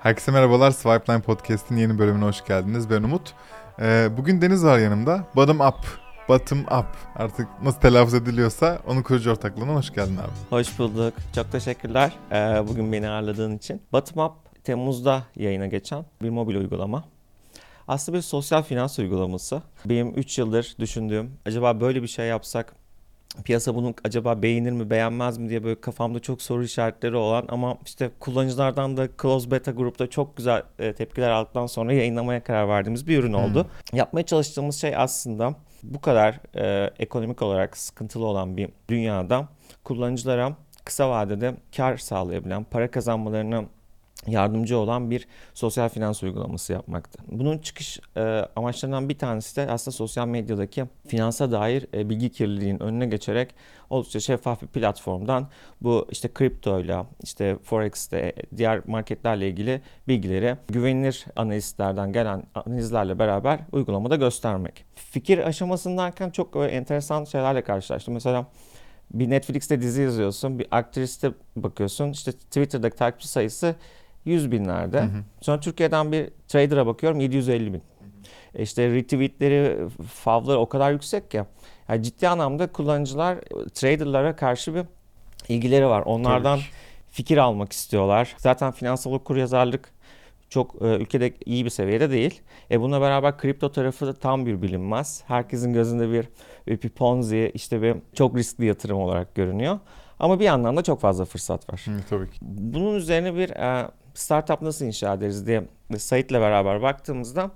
Herkese 0.00 0.32
merhabalar. 0.32 0.70
Swipeline 0.70 1.20
Podcast'in 1.20 1.76
yeni 1.76 1.98
bölümüne 1.98 2.24
hoş 2.24 2.44
geldiniz. 2.44 2.90
Ben 2.90 3.02
Umut. 3.02 3.34
Ee, 3.80 4.08
bugün 4.16 4.42
Deniz 4.42 4.64
var 4.64 4.78
yanımda. 4.78 5.24
Bottom 5.36 5.60
up. 5.60 5.74
Bottom 6.28 6.60
up. 6.60 6.86
Artık 7.16 7.48
nasıl 7.62 7.80
telaffuz 7.80 8.14
ediliyorsa 8.14 8.78
onun 8.86 9.02
kurucu 9.02 9.30
ortaklığına 9.30 9.74
hoş 9.74 9.94
geldin 9.94 10.16
abi. 10.16 10.30
Hoş 10.50 10.78
bulduk. 10.78 11.14
Çok 11.34 11.52
teşekkürler 11.52 12.12
ee, 12.32 12.68
bugün 12.68 12.92
beni 12.92 13.08
ağırladığın 13.08 13.56
için. 13.56 13.82
Bottom 13.92 14.24
Up 14.24 14.64
Temmuz'da 14.64 15.22
yayına 15.36 15.66
geçen 15.66 16.04
bir 16.22 16.30
mobil 16.30 16.54
uygulama. 16.54 17.04
Aslında 17.88 18.18
bir 18.18 18.22
sosyal 18.22 18.62
finans 18.62 18.98
uygulaması. 18.98 19.62
Benim 19.84 20.14
3 20.14 20.38
yıldır 20.38 20.76
düşündüğüm, 20.78 21.30
acaba 21.46 21.80
böyle 21.80 22.02
bir 22.02 22.08
şey 22.08 22.26
yapsak 22.26 22.74
piyasa 23.44 23.74
bunu 23.74 23.94
acaba 24.04 24.42
beğenir 24.42 24.72
mi 24.72 24.90
beğenmez 24.90 25.38
mi 25.38 25.48
diye 25.48 25.64
böyle 25.64 25.80
kafamda 25.80 26.20
çok 26.20 26.42
soru 26.42 26.64
işaretleri 26.64 27.16
olan 27.16 27.44
ama 27.48 27.78
işte 27.86 28.10
kullanıcılardan 28.20 28.96
da 28.96 29.08
Close 29.22 29.50
Beta 29.50 29.70
grupta 29.70 30.06
çok 30.06 30.36
güzel 30.36 30.62
e, 30.78 30.92
tepkiler 30.92 31.30
aldıktan 31.30 31.66
sonra 31.66 31.92
yayınlamaya 31.92 32.44
karar 32.44 32.68
verdiğimiz 32.68 33.06
bir 33.06 33.18
ürün 33.18 33.32
oldu. 33.32 33.64
Hmm. 33.64 33.98
Yapmaya 33.98 34.26
çalıştığımız 34.26 34.76
şey 34.76 34.96
aslında 34.96 35.54
bu 35.82 36.00
kadar 36.00 36.40
e, 36.56 36.90
ekonomik 36.98 37.42
olarak 37.42 37.76
sıkıntılı 37.76 38.26
olan 38.26 38.56
bir 38.56 38.68
dünyada 38.88 39.48
kullanıcılara 39.84 40.56
kısa 40.84 41.10
vadede 41.10 41.54
kar 41.76 41.96
sağlayabilen, 41.96 42.64
para 42.64 42.90
kazanmalarını 42.90 43.64
yardımcı 44.26 44.78
olan 44.78 45.10
bir 45.10 45.28
sosyal 45.54 45.88
finans 45.88 46.22
uygulaması 46.22 46.72
yapmaktı. 46.72 47.18
Bunun 47.28 47.58
çıkış 47.58 48.00
e, 48.16 48.20
amaçlarından 48.56 49.08
bir 49.08 49.18
tanesi 49.18 49.56
de 49.56 49.70
aslında 49.70 49.96
sosyal 49.96 50.26
medyadaki 50.28 50.84
finansa 51.06 51.52
dair 51.52 51.86
e, 51.94 52.10
bilgi 52.10 52.30
kirliliğinin 52.30 52.80
önüne 52.82 53.06
geçerek 53.06 53.54
oldukça 53.90 54.20
şeffaf 54.20 54.62
bir 54.62 54.66
platformdan 54.66 55.48
bu 55.80 56.06
işte 56.10 56.28
kriptoyla, 56.28 57.06
işte 57.22 57.56
forex'te, 57.62 58.32
diğer 58.56 58.82
marketlerle 58.86 59.48
ilgili 59.48 59.80
bilgileri 60.08 60.56
güvenilir 60.68 61.26
analistlerden 61.36 62.12
gelen 62.12 62.42
analizlerle 62.54 63.18
beraber 63.18 63.60
uygulamada 63.72 64.16
göstermek. 64.16 64.84
Fikir 64.94 65.38
aşamasındayken 65.38 66.30
çok 66.30 66.56
enteresan 66.56 67.24
şeylerle 67.24 67.62
karşılaştım. 67.62 68.14
Mesela 68.14 68.46
bir 69.10 69.30
Netflix'te 69.30 69.82
dizi 69.82 70.02
izliyorsun, 70.02 70.58
bir 70.58 70.66
aktriste 70.70 71.30
bakıyorsun, 71.56 72.10
işte 72.10 72.32
Twitter'daki 72.32 72.96
takipçi 72.96 73.28
sayısı 73.28 73.74
100 74.24 74.52
binlerde. 74.52 75.00
Hı 75.00 75.04
hı. 75.04 75.22
Sonra 75.40 75.60
Türkiye'den 75.60 76.12
bir 76.12 76.30
trader'a 76.48 76.86
bakıyorum 76.86 77.20
750 77.20 77.72
bin. 77.72 77.78
Hı 77.78 77.78
hı. 78.58 78.62
İşte 78.62 78.90
retweetleri, 78.90 79.88
favları 80.14 80.58
o 80.58 80.68
kadar 80.68 80.92
yüksek 80.92 81.30
ki. 81.30 81.44
Yani 81.88 82.02
ciddi 82.02 82.28
anlamda 82.28 82.72
kullanıcılar 82.72 83.38
traderlara 83.74 84.36
karşı 84.36 84.74
bir 84.74 84.84
ilgileri 85.48 85.86
var. 85.86 86.02
Onlardan 86.06 86.60
fikir 87.10 87.36
almak 87.36 87.72
istiyorlar. 87.72 88.34
Zaten 88.38 88.72
finansal 88.72 89.12
okuryazarlık 89.12 89.92
çok 90.50 90.82
e, 90.82 90.84
ülkede 90.84 91.32
iyi 91.46 91.64
bir 91.64 91.70
seviyede 91.70 92.10
değil. 92.10 92.40
E 92.70 92.80
bununla 92.80 93.00
beraber 93.00 93.38
kripto 93.38 93.72
tarafı 93.72 94.06
da 94.06 94.12
tam 94.14 94.46
bir 94.46 94.62
bilinmez. 94.62 95.22
Herkesin 95.26 95.72
gözünde 95.72 96.12
bir, 96.12 96.28
bir 96.82 96.88
ponzi, 96.88 97.50
işte 97.54 97.82
bir 97.82 97.96
çok 98.14 98.36
riskli 98.36 98.64
yatırım 98.64 98.98
olarak 98.98 99.34
görünüyor. 99.34 99.78
Ama 100.18 100.40
bir 100.40 100.44
yandan 100.44 100.76
da 100.76 100.82
çok 100.82 101.00
fazla 101.00 101.24
fırsat 101.24 101.72
var. 101.72 101.82
Hı, 101.84 101.90
tabii 102.10 102.30
ki. 102.30 102.38
Bunun 102.42 102.94
üzerine 102.94 103.34
bir 103.34 103.50
e, 103.50 103.90
startup 104.18 104.62
nasıl 104.62 104.84
inşa 104.84 105.14
ederiz 105.14 105.46
diye 105.46 105.64
Sait'le 105.98 106.30
beraber 106.32 106.82
baktığımızda 106.82 107.50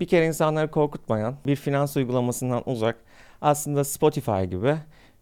bir 0.00 0.06
kere 0.06 0.26
insanları 0.26 0.70
korkutmayan 0.70 1.36
bir 1.46 1.56
finans 1.56 1.96
uygulamasından 1.96 2.62
uzak 2.66 2.96
aslında 3.40 3.84
Spotify 3.84 4.42
gibi 4.42 4.76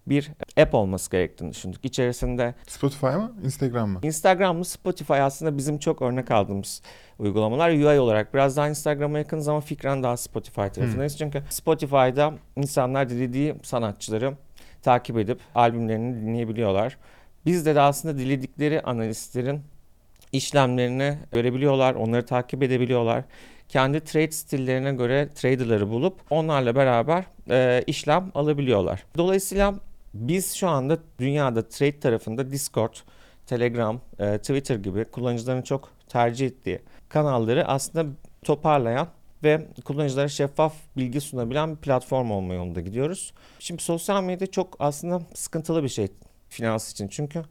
bir 0.06 0.30
app 0.56 0.74
olması 0.74 1.10
gerektiğini 1.10 1.50
düşündük. 1.50 1.84
İçerisinde 1.84 2.54
Spotify 2.68 3.06
mı? 3.06 3.32
Instagram 3.44 3.90
mı? 3.90 4.00
Instagram 4.02 4.56
mı? 4.56 4.64
Spotify 4.64 5.12
aslında 5.12 5.58
bizim 5.58 5.78
çok 5.78 6.02
örnek 6.02 6.30
aldığımız 6.30 6.82
uygulamalar. 7.18 7.70
UI 7.70 8.00
olarak 8.00 8.34
biraz 8.34 8.56
daha 8.56 8.68
Instagram'a 8.68 9.18
yakınız 9.18 9.48
ama 9.48 9.60
fikren 9.60 10.02
daha 10.02 10.16
Spotify 10.16 10.60
tarafındayız. 10.60 11.12
Hmm. 11.12 11.18
Çünkü 11.18 11.42
Spotify'da 11.50 12.34
insanlar 12.56 13.08
dilediği 13.08 13.54
sanatçıları 13.62 14.34
takip 14.82 15.18
edip 15.18 15.40
albümlerini 15.54 16.20
dinleyebiliyorlar. 16.20 16.98
Bizde 17.46 17.74
de 17.74 17.80
aslında 17.80 18.18
diledikleri 18.18 18.80
analistlerin 18.80 19.60
işlemlerini 20.36 21.18
görebiliyorlar, 21.32 21.94
onları 21.94 22.26
takip 22.26 22.62
edebiliyorlar. 22.62 23.24
Kendi 23.68 24.00
trade 24.00 24.30
stillerine 24.30 24.92
göre 24.92 25.28
traderları 25.34 25.88
bulup 25.90 26.20
onlarla 26.30 26.76
beraber 26.76 27.24
e, 27.50 27.82
işlem 27.86 28.30
alabiliyorlar. 28.34 29.04
Dolayısıyla 29.16 29.74
biz 30.14 30.54
şu 30.54 30.68
anda 30.68 30.98
dünyada 31.18 31.68
trade 31.68 32.00
tarafında 32.00 32.50
Discord, 32.50 32.94
Telegram, 33.46 34.00
e, 34.18 34.38
Twitter 34.38 34.76
gibi 34.76 35.04
kullanıcıların 35.04 35.62
çok 35.62 35.90
tercih 36.08 36.46
ettiği 36.46 36.80
kanalları 37.08 37.68
aslında 37.68 38.10
toparlayan 38.44 39.08
ve 39.44 39.66
kullanıcılara 39.84 40.28
şeffaf 40.28 40.74
bilgi 40.96 41.20
sunabilen 41.20 41.70
bir 41.70 41.76
platform 41.76 42.30
olma 42.30 42.54
yolunda 42.54 42.80
gidiyoruz. 42.80 43.32
Şimdi 43.58 43.82
sosyal 43.82 44.22
medya 44.22 44.46
çok 44.46 44.76
aslında 44.78 45.22
sıkıntılı 45.34 45.82
bir 45.82 45.88
şey 45.88 46.08
finans 46.48 46.92
için 46.92 47.08
çünkü 47.08 47.42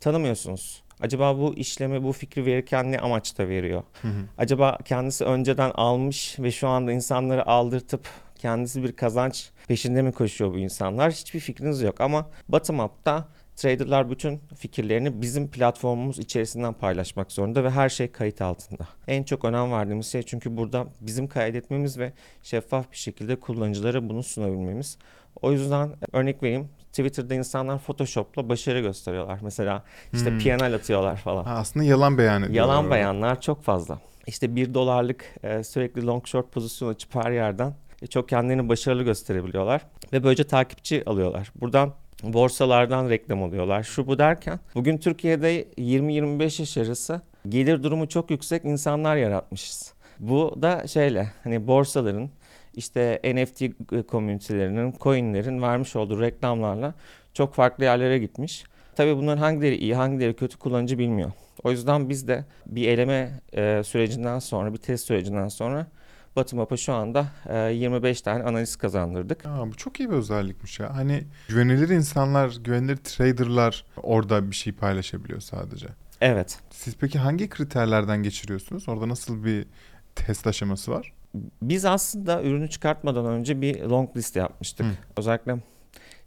tanımıyorsunuz. 0.00 0.82
Acaba 1.00 1.38
bu 1.38 1.54
işlemi, 1.54 2.02
bu 2.02 2.12
fikri 2.12 2.46
verirken 2.46 2.92
ne 2.92 2.98
amaçta 2.98 3.48
veriyor? 3.48 3.82
Hı 4.02 4.08
hı. 4.08 4.22
Acaba 4.38 4.78
kendisi 4.84 5.24
önceden 5.24 5.70
almış 5.74 6.36
ve 6.38 6.50
şu 6.50 6.68
anda 6.68 6.92
insanları 6.92 7.46
aldırtıp 7.46 8.08
kendisi 8.38 8.82
bir 8.82 8.92
kazanç 8.92 9.50
peşinde 9.68 10.02
mi 10.02 10.12
koşuyor 10.12 10.54
bu 10.54 10.58
insanlar? 10.58 11.12
Hiçbir 11.12 11.40
fikriniz 11.40 11.82
yok 11.82 12.00
ama 12.00 12.30
bottom 12.48 12.80
up'ta 12.80 13.28
traderlar 13.56 14.10
bütün 14.10 14.40
fikirlerini 14.56 15.22
bizim 15.22 15.48
platformumuz 15.50 16.18
içerisinden 16.18 16.72
paylaşmak 16.72 17.32
zorunda 17.32 17.64
ve 17.64 17.70
her 17.70 17.88
şey 17.88 18.12
kayıt 18.12 18.42
altında. 18.42 18.88
En 19.08 19.22
çok 19.22 19.44
önem 19.44 19.72
verdiğimiz 19.72 20.06
şey 20.06 20.22
çünkü 20.22 20.56
burada 20.56 20.86
bizim 21.00 21.28
kaydetmemiz 21.28 21.98
ve 21.98 22.12
şeffaf 22.42 22.92
bir 22.92 22.96
şekilde 22.96 23.36
kullanıcılara 23.36 24.08
bunu 24.08 24.22
sunabilmemiz. 24.22 24.98
O 25.42 25.52
yüzden 25.52 25.90
örnek 26.12 26.42
vereyim 26.42 26.68
Twitter'da 26.90 27.34
insanlar 27.34 27.78
Photoshop'la 27.78 28.48
başarı 28.48 28.80
gösteriyorlar. 28.80 29.38
Mesela 29.42 29.84
işte 30.12 30.30
hmm. 30.30 30.38
PNL 30.38 30.74
atıyorlar 30.74 31.16
falan. 31.16 31.44
Ha, 31.44 31.54
aslında 31.54 31.84
yalan 31.84 32.18
beyan 32.18 32.42
ediyorlar. 32.42 32.72
Yalan 32.74 32.90
beyanlar 32.90 33.40
çok 33.40 33.62
fazla. 33.62 33.98
İşte 34.26 34.56
bir 34.56 34.74
dolarlık 34.74 35.24
e, 35.42 35.64
sürekli 35.64 36.06
long 36.06 36.26
short 36.26 36.52
pozisyon 36.52 36.88
açıp 36.88 37.14
her 37.14 37.30
yerden 37.30 37.74
e, 38.02 38.06
çok 38.06 38.28
kendilerini 38.28 38.68
başarılı 38.68 39.02
gösterebiliyorlar. 39.02 39.82
Ve 40.12 40.24
böylece 40.24 40.44
takipçi 40.44 41.02
alıyorlar. 41.06 41.52
Buradan 41.60 41.94
borsalardan 42.22 43.10
reklam 43.10 43.42
alıyorlar. 43.42 43.82
Şu 43.82 44.06
bu 44.06 44.18
derken 44.18 44.60
bugün 44.74 44.98
Türkiye'de 44.98 45.64
20-25 45.64 46.60
yaş 46.60 46.76
arası 46.76 47.20
gelir 47.48 47.82
durumu 47.82 48.08
çok 48.08 48.30
yüksek 48.30 48.64
insanlar 48.64 49.16
yaratmışız. 49.16 49.92
Bu 50.18 50.58
da 50.62 50.86
şeyle 50.86 51.32
hani 51.44 51.66
borsaların 51.66 52.30
işte 52.80 53.20
NFT 53.24 53.62
komünitelerinin, 54.06 54.94
coinlerin 55.00 55.62
vermiş 55.62 55.96
olduğu 55.96 56.20
reklamlarla 56.20 56.94
çok 57.34 57.54
farklı 57.54 57.84
yerlere 57.84 58.18
gitmiş. 58.18 58.64
Tabii 58.96 59.16
bunların 59.16 59.42
hangileri 59.42 59.76
iyi, 59.76 59.94
hangileri 59.94 60.36
kötü 60.36 60.58
kullanıcı 60.58 60.98
bilmiyor. 60.98 61.32
O 61.64 61.70
yüzden 61.70 62.08
biz 62.08 62.28
de 62.28 62.44
bir 62.66 62.88
eleme 62.88 63.40
e, 63.52 63.82
sürecinden 63.84 64.38
sonra, 64.38 64.72
bir 64.72 64.78
test 64.78 65.06
sürecinden 65.06 65.48
sonra 65.48 65.86
Batımap'a 66.36 66.76
şu 66.76 66.92
anda 66.92 67.26
e, 67.48 67.72
25 67.72 68.22
tane 68.22 68.44
analiz 68.44 68.76
kazandırdık. 68.76 69.46
Aa, 69.46 69.66
bu 69.66 69.74
çok 69.74 70.00
iyi 70.00 70.10
bir 70.10 70.14
özellikmiş 70.14 70.80
ya. 70.80 70.96
Hani 70.96 71.24
güvenilir 71.48 71.88
insanlar, 71.88 72.56
güvenilir 72.64 72.96
traderlar 72.96 73.84
orada 73.96 74.50
bir 74.50 74.56
şey 74.56 74.72
paylaşabiliyor 74.72 75.40
sadece. 75.40 75.86
Evet. 76.20 76.58
Siz 76.70 76.96
peki 77.00 77.18
hangi 77.18 77.48
kriterlerden 77.48 78.22
geçiriyorsunuz? 78.22 78.88
Orada 78.88 79.08
nasıl 79.08 79.44
bir 79.44 79.66
test 80.14 80.46
aşaması 80.46 80.90
var? 80.90 81.12
Biz 81.62 81.84
aslında 81.84 82.42
ürünü 82.42 82.70
çıkartmadan 82.70 83.26
önce 83.26 83.60
bir 83.60 83.80
long 83.80 84.16
list 84.16 84.36
yapmıştık. 84.36 84.86
Hı. 84.86 84.90
Özellikle 85.16 85.56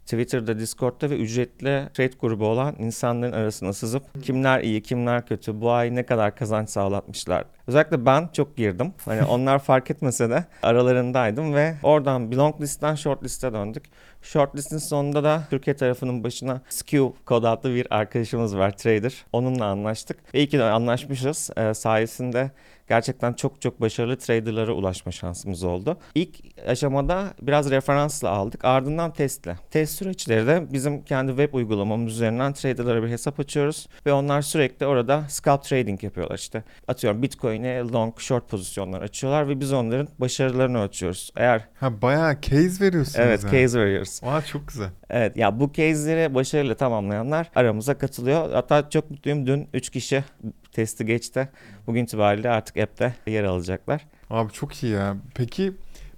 Twitter'da, 0.04 0.58
Discord'da 0.58 1.10
ve 1.10 1.18
ücretli 1.18 1.88
trade 1.94 2.16
grubu 2.20 2.46
olan 2.46 2.74
insanların 2.78 3.32
arasına 3.32 3.72
sızıp 3.72 4.24
kimler 4.24 4.60
iyi, 4.60 4.82
kimler 4.82 5.26
kötü, 5.26 5.60
bu 5.60 5.70
ay 5.70 5.94
ne 5.94 6.06
kadar 6.06 6.36
kazanç 6.36 6.70
sağlatmışlar. 6.70 7.44
Özellikle 7.66 8.06
ben 8.06 8.28
çok 8.32 8.56
girdim. 8.56 8.92
Hani 9.04 9.24
onlar 9.28 9.58
fark 9.58 9.90
etmese 9.90 10.30
de 10.30 10.44
aralarındaydım 10.62 11.54
ve 11.54 11.74
oradan 11.82 12.30
bir 12.30 12.36
long 12.36 12.60
listten 12.60 12.94
short 12.94 13.24
liste 13.24 13.52
döndük. 13.52 13.84
Short 14.22 14.56
listin 14.56 14.78
sonunda 14.78 15.24
da 15.24 15.42
Türkiye 15.50 15.76
tarafının 15.76 16.24
başına 16.24 16.60
Skew 16.68 17.24
kod 17.24 17.44
adlı 17.44 17.74
bir 17.74 17.86
arkadaşımız 17.90 18.56
var, 18.56 18.76
trader. 18.76 19.24
Onunla 19.32 19.64
anlaştık. 19.64 20.34
Ve 20.34 20.38
iyi 20.38 20.48
ki 20.48 20.58
de 20.58 20.64
anlaşmışız. 20.64 21.50
Ee, 21.56 21.74
sayesinde 21.74 22.50
gerçekten 22.88 23.32
çok 23.32 23.60
çok 23.60 23.80
başarılı 23.80 24.16
traderlara 24.16 24.72
ulaşma 24.72 25.12
şansımız 25.12 25.64
oldu. 25.64 25.96
İlk 26.14 26.36
aşamada 26.68 27.24
biraz 27.42 27.70
referansla 27.70 28.30
aldık. 28.30 28.64
Ardından 28.64 29.12
testle. 29.12 29.56
Test 29.70 29.98
süreçleri 29.98 30.46
de 30.46 30.72
bizim 30.72 31.02
kendi 31.04 31.28
web 31.30 31.54
uygulamamız 31.54 32.12
üzerinden 32.12 32.52
traderlara 32.52 33.02
bir 33.02 33.08
hesap 33.08 33.40
açıyoruz 33.40 33.86
ve 34.06 34.12
onlar 34.12 34.42
sürekli 34.42 34.86
orada 34.86 35.24
scalp 35.28 35.64
trading 35.64 36.04
yapıyorlar 36.04 36.38
işte. 36.38 36.64
Atıyorum 36.88 37.22
Bitcoin'e 37.22 37.78
long 37.78 38.18
short 38.18 38.48
pozisyonlar 38.48 39.02
açıyorlar 39.02 39.48
ve 39.48 39.60
biz 39.60 39.72
onların 39.72 40.08
başarılarını 40.18 40.82
ölçüyoruz. 40.82 41.30
Eğer 41.36 41.68
Ha 41.80 42.02
bayağı 42.02 42.40
case 42.40 42.84
veriyorsunuz. 42.84 43.18
Evet, 43.18 43.44
yani. 43.44 43.52
case 43.52 43.80
veriyoruz. 43.80 44.20
Aa 44.22 44.42
çok 44.42 44.68
güzel. 44.68 44.88
Evet 45.10 45.36
ya 45.36 45.60
bu 45.60 45.72
case'leri 45.72 46.34
başarıyla 46.34 46.74
tamamlayanlar 46.74 47.50
aramıza 47.54 47.98
katılıyor. 47.98 48.52
Hatta 48.52 48.90
çok 48.90 49.10
mutluyum 49.10 49.46
dün 49.46 49.68
3 49.74 49.90
kişi 49.90 50.24
testi 50.74 51.06
geçti. 51.06 51.48
Bugün 51.86 52.04
itibariyle 52.04 52.50
artık 52.50 52.76
app'te 52.76 53.14
yer 53.26 53.44
alacaklar. 53.44 54.06
Abi 54.30 54.52
çok 54.52 54.82
iyi 54.82 54.92
ya. 54.92 55.16
Peki 55.34 55.72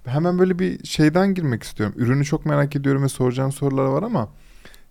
hemen 0.05 0.39
böyle 0.39 0.59
bir 0.59 0.83
şeyden 0.87 1.33
girmek 1.33 1.63
istiyorum. 1.63 1.95
Ürünü 1.97 2.25
çok 2.25 2.45
merak 2.45 2.75
ediyorum 2.75 3.03
ve 3.03 3.09
soracağım 3.09 3.51
sorular 3.51 3.85
var 3.85 4.03
ama 4.03 4.29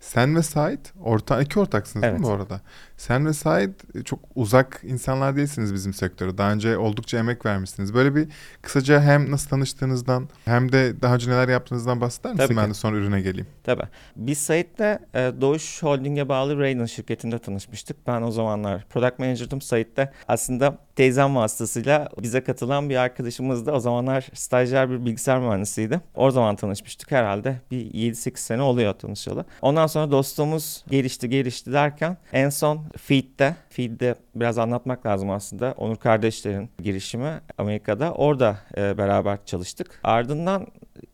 sen 0.00 0.36
ve 0.36 0.42
Sait 0.42 0.92
orta 1.00 1.42
iki 1.42 1.60
ortaksınız 1.60 2.02
değil 2.02 2.12
mi 2.14 2.18
Evet. 2.18 2.28
bu 2.28 2.32
arada? 2.32 2.60
Sen 2.96 3.26
ve 3.26 3.32
Sait 3.32 3.70
e, 3.94 4.02
çok 4.02 4.20
uzak 4.34 4.80
insanlar 4.84 5.36
değilsiniz 5.36 5.74
bizim 5.74 5.94
sektöre. 5.94 6.38
Daha 6.38 6.52
önce 6.52 6.78
oldukça 6.78 7.18
emek 7.18 7.46
vermişsiniz. 7.46 7.94
Böyle 7.94 8.14
bir 8.14 8.28
kısaca 8.62 9.02
hem 9.02 9.30
nasıl 9.30 9.48
tanıştığınızdan 9.50 10.28
hem 10.44 10.72
de 10.72 11.02
daha 11.02 11.14
önce 11.14 11.30
neler 11.30 11.48
yaptığınızdan 11.48 12.00
bahseder 12.00 12.32
misin? 12.32 12.46
Tabii 12.46 12.56
ben 12.56 12.64
ki. 12.64 12.70
de 12.70 12.74
sonra 12.74 12.96
ürüne 12.96 13.20
geleyim. 13.20 13.46
Tabii. 13.64 13.84
Biz 14.16 14.38
Sait'le 14.38 14.80
e, 15.14 15.32
Doğuş 15.40 15.82
Holding'e 15.82 16.28
bağlı 16.28 16.58
Raiden 16.58 16.86
şirketinde 16.86 17.38
tanışmıştık. 17.38 18.06
Ben 18.06 18.22
o 18.22 18.30
zamanlar 18.30 18.84
product 18.88 19.18
manager'dım. 19.18 19.60
Sait 19.60 19.96
de 19.96 20.12
aslında 20.28 20.78
teyzem 20.96 21.36
vasıtasıyla 21.36 22.08
bize 22.22 22.44
katılan 22.44 22.90
bir 22.90 22.96
arkadaşımızdı. 22.96 23.72
O 23.72 23.80
zamanlar 23.80 24.28
stajyer 24.34 24.90
bir 24.90 25.04
bilgisayar 25.06 25.40
mühendisiydi. 25.40 26.00
O 26.14 26.30
zaman 26.30 26.56
tanışmıştık 26.56 27.10
herhalde. 27.10 27.60
Bir 27.70 27.84
7-8 27.86 28.36
sene 28.38 28.62
oluyor 28.62 28.92
tanışalı. 28.92 29.44
Ondan 29.62 29.86
sonra 29.86 30.10
dostluğumuz 30.10 30.84
gelişti 30.90 31.30
gelişti 31.30 31.72
derken 31.72 32.16
en 32.32 32.50
son 32.50 32.85
Feed'de, 32.96 33.56
Feed'de 33.70 34.14
biraz 34.34 34.58
anlatmak 34.58 35.06
lazım 35.06 35.30
aslında. 35.30 35.74
Onur 35.76 35.96
kardeşlerin 35.96 36.70
girişimi 36.82 37.40
Amerika'da. 37.58 38.12
Orada 38.12 38.58
e, 38.76 38.98
beraber 38.98 39.38
çalıştık. 39.44 40.00
Ardından 40.04 40.66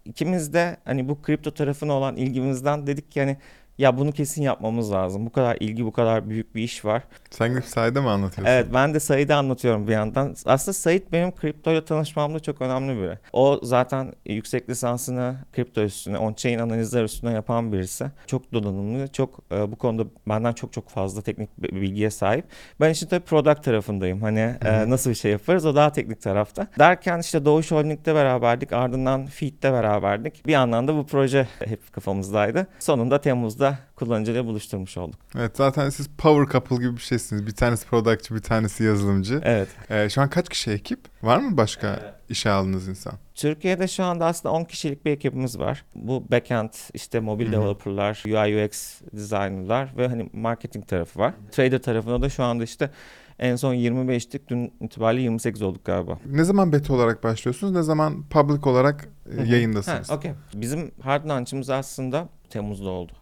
ikimiz 0.04 0.52
de 0.52 0.76
hani 0.84 1.08
bu 1.08 1.22
kripto 1.22 1.50
tarafına 1.50 1.92
olan 1.92 2.16
ilgimizden 2.16 2.86
dedik 2.86 3.10
ki 3.10 3.20
hani 3.20 3.36
ya 3.78 3.98
bunu 3.98 4.12
kesin 4.12 4.42
yapmamız 4.42 4.92
lazım. 4.92 5.26
Bu 5.26 5.30
kadar 5.32 5.56
ilgi, 5.60 5.84
bu 5.84 5.92
kadar 5.92 6.30
büyük 6.30 6.54
bir 6.54 6.62
iş 6.62 6.84
var. 6.84 7.02
Sen 7.30 7.48
gidip 7.48 7.64
Sait'e 7.64 8.00
mi 8.00 8.08
anlatıyorsun? 8.08 8.52
Evet 8.54 8.66
ben 8.74 8.94
de 8.94 9.00
Said'i 9.00 9.34
anlatıyorum 9.34 9.86
bir 9.88 9.92
yandan. 9.92 10.34
Aslında 10.46 10.72
Said 10.72 11.02
benim 11.12 11.34
kriptoyla 11.34 11.84
tanışmamda 11.84 12.40
çok 12.40 12.60
önemli 12.62 13.02
biri. 13.02 13.18
O 13.32 13.60
zaten 13.62 14.12
yüksek 14.26 14.70
lisansını 14.70 15.36
kripto 15.52 15.82
üstüne, 15.82 16.16
on-chain 16.16 16.62
analizler 16.62 17.04
üstüne 17.04 17.32
yapan 17.32 17.72
birisi. 17.72 18.06
Çok 18.26 18.52
donanımlı, 18.52 19.08
çok 19.08 19.38
e, 19.52 19.72
bu 19.72 19.76
konuda 19.76 20.04
benden 20.28 20.52
çok 20.52 20.72
çok 20.72 20.88
fazla 20.88 21.22
teknik 21.22 21.62
bi- 21.62 21.80
bilgiye 21.80 22.10
sahip. 22.10 22.44
Ben 22.80 22.90
işte 22.90 23.08
tabii 23.08 23.24
product 23.24 23.64
tarafındayım. 23.64 24.22
Hani 24.22 24.54
e, 24.64 24.90
nasıl 24.90 25.10
bir 25.10 25.14
şey 25.14 25.32
yaparız 25.32 25.66
o 25.66 25.74
daha 25.74 25.92
teknik 25.92 26.22
tarafta. 26.22 26.66
Derken 26.78 27.18
işte 27.18 27.44
Doğuş 27.44 27.70
Holding'de 27.70 28.14
beraberdik. 28.14 28.72
Ardından 28.72 29.26
Feed'de 29.26 29.72
beraberdik. 29.72 30.46
Bir 30.46 30.52
yandan 30.52 30.88
da 30.88 30.96
bu 30.96 31.06
proje 31.06 31.48
hep 31.58 31.92
kafamızdaydı. 31.92 32.66
Sonunda 32.78 33.20
Temmuz'da 33.20 33.61
kullanıcıyla 33.96 34.46
buluşturmuş 34.46 34.96
olduk. 34.96 35.20
Evet 35.38 35.56
zaten 35.56 35.90
siz 35.90 36.08
power 36.18 36.52
couple 36.52 36.76
gibi 36.76 36.96
bir 36.96 37.02
şeysiniz. 37.02 37.46
Bir 37.46 37.52
tanesi 37.54 37.86
productçı, 37.86 38.34
bir 38.34 38.40
tanesi 38.40 38.84
yazılımcı. 38.84 39.40
Evet. 39.44 39.68
Ee, 39.90 40.08
şu 40.08 40.20
an 40.20 40.30
kaç 40.30 40.48
kişi 40.48 40.70
ekip? 40.70 41.00
Var 41.22 41.38
mı 41.38 41.56
başka 41.56 42.16
işe 42.28 42.50
aldığınız 42.50 42.88
insan? 42.88 43.12
Türkiye'de 43.34 43.88
şu 43.88 44.04
anda 44.04 44.26
aslında 44.26 44.54
10 44.54 44.64
kişilik 44.64 45.04
bir 45.04 45.10
ekibimiz 45.10 45.58
var. 45.58 45.84
Bu 45.94 46.24
backend, 46.30 46.70
işte 46.94 47.20
mobil 47.20 47.44
Hı 47.46 47.48
hı. 47.48 47.52
developerlar, 47.52 48.22
UI 48.26 48.64
UX 48.64 49.00
designerlar 49.12 49.96
ve 49.96 50.08
hani 50.08 50.30
marketing 50.32 50.86
tarafı 50.88 51.18
var. 51.18 51.34
Trader 51.50 51.82
tarafında 51.82 52.22
da 52.22 52.28
şu 52.28 52.44
anda 52.44 52.64
işte 52.64 52.90
en 53.38 53.56
son 53.56 53.74
25'tik. 53.74 54.40
Dün 54.48 54.72
itibariyle 54.80 55.22
28 55.22 55.62
olduk 55.62 55.84
galiba. 55.84 56.18
Ne 56.26 56.44
zaman 56.44 56.72
beta 56.72 56.94
olarak 56.94 57.24
başlıyorsunuz? 57.24 57.72
Ne 57.72 57.82
zaman 57.82 58.22
public 58.30 58.70
olarak 58.70 59.08
e, 59.32 59.36
Hı 59.36 59.40
hı. 59.42 59.46
yayındasınız? 59.46 60.10
Okey. 60.10 60.32
Bizim 60.54 60.90
hard 61.00 61.28
launch'ımız 61.28 61.70
aslında 61.70 62.28
Temmuz'da 62.50 62.88
oldu. 62.90 63.12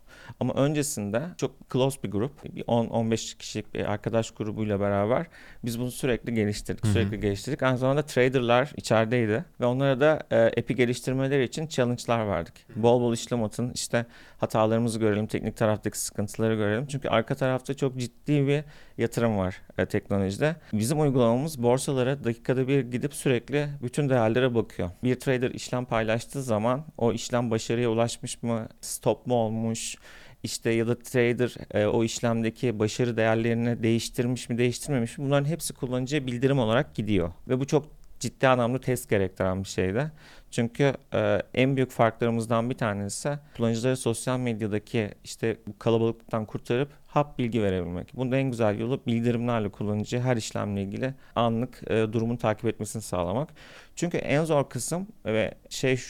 Ama 0.41 0.55
öncesinde 0.55 1.23
çok 1.37 1.71
close 1.73 2.03
bir 2.03 2.11
grup, 2.11 2.55
bir 2.57 2.63
10-15 2.63 3.39
kişilik 3.39 3.75
bir 3.75 3.93
arkadaş 3.93 4.31
grubuyla 4.31 4.81
beraber 4.81 5.27
biz 5.65 5.81
bunu 5.81 5.91
sürekli 5.91 6.35
geliştirdik, 6.35 6.85
Hı 6.85 6.89
hı. 6.89 6.93
sürekli 6.93 7.21
geliştirdik. 7.21 7.63
Aynı 7.63 7.79
zamanda 7.79 8.03
traderlar 8.03 8.73
içerideydi 8.77 9.45
ve 9.61 9.67
onlara 9.67 10.01
da 10.01 10.23
e, 10.31 10.61
app'i 10.61 10.75
geliştirmeleri 10.75 11.45
için 11.45 11.69
challenge'lar 11.69 12.29
verdik. 12.29 12.55
Bol 12.77 13.01
bol 13.01 13.15
işlem 13.15 13.45
atın, 13.45 13.73
işte 13.75 14.07
hatalarımızı 14.39 14.99
görelim, 14.99 15.27
teknik 15.27 15.57
taraftaki 15.57 16.01
sıkıntıları 16.01 16.55
görelim. 16.55 16.87
Çünkü 16.87 17.09
arka 17.09 17.35
tarafta 17.35 17.75
çok 17.75 17.97
ciddi 17.99 18.47
bir 18.47 18.65
yatırım 18.99 19.39
var 19.39 19.63
e, 19.79 19.87
teknolojide. 19.87 20.57
Bizim 20.73 21.01
uygulamamız 21.01 21.63
borsalara 21.63 22.25
dakikada 22.25 22.69
bir 22.69 22.81
gidip 22.81 23.15
sürekli 23.15 23.69
bütün 23.83 24.09
değerlere 24.09 24.55
bakıyor. 24.55 24.91
Bir 25.05 25.21
trader 25.21 25.51
işlem 25.51 25.85
paylaştığı 25.85 26.43
zaman 26.43 26.85
o 26.99 27.13
işlem 27.13 27.51
başarıya 27.51 27.91
ulaşmış 27.91 28.43
mı, 28.43 28.69
stop 28.81 29.27
mu 29.27 29.35
olmuş, 29.35 29.97
işte 30.43 30.71
ya 30.71 30.87
da 30.89 30.99
trader 30.99 31.55
e, 31.71 31.87
o 31.87 32.05
işlemdeki 32.05 32.79
başarı 32.79 33.17
değerlerini 33.17 33.83
değiştirmiş 33.83 34.49
mi 34.49 34.59
değiştirmemiş 34.59 35.19
mi 35.19 35.25
bunların 35.25 35.45
hepsi 35.45 35.75
kullanıcıya 35.75 36.27
bildirim 36.27 36.59
olarak 36.59 36.95
gidiyor. 36.95 37.33
Ve 37.49 37.61
bu 37.61 37.67
çok 37.67 37.87
ciddi 38.21 38.49
anlamda 38.49 38.81
test 38.81 39.11
gerektiren 39.11 39.65
bir 39.65 39.69
şeydi. 39.69 40.13
Çünkü 40.51 40.95
e, 41.15 41.43
en 41.55 41.77
büyük 41.77 41.91
farklarımızdan 41.91 42.71
bir 42.71 42.79
tanesi 42.79 43.39
kullanıcıları 43.57 43.97
sosyal 43.97 44.39
medyadaki 44.39 45.11
işte 45.25 45.57
bu 45.67 45.79
kalabalıktan 45.79 46.45
kurtarıp 46.45 47.00
hap 47.11 47.39
bilgi 47.39 47.63
verebilmek. 47.63 48.17
Bunun 48.17 48.33
en 48.33 48.51
güzel 48.51 48.79
yolu 48.79 49.01
bildirimlerle 49.07 49.69
kullanıcı 49.69 50.21
her 50.21 50.37
işlemle 50.37 50.83
ilgili 50.83 51.15
anlık 51.37 51.91
e, 51.91 52.13
durumun 52.13 52.37
takip 52.37 52.65
etmesini 52.65 53.03
sağlamak. 53.03 53.49
Çünkü 53.97 54.17
en 54.17 54.45
zor 54.45 54.69
kısım 54.69 55.07
ve 55.25 55.55
şey 55.69 56.01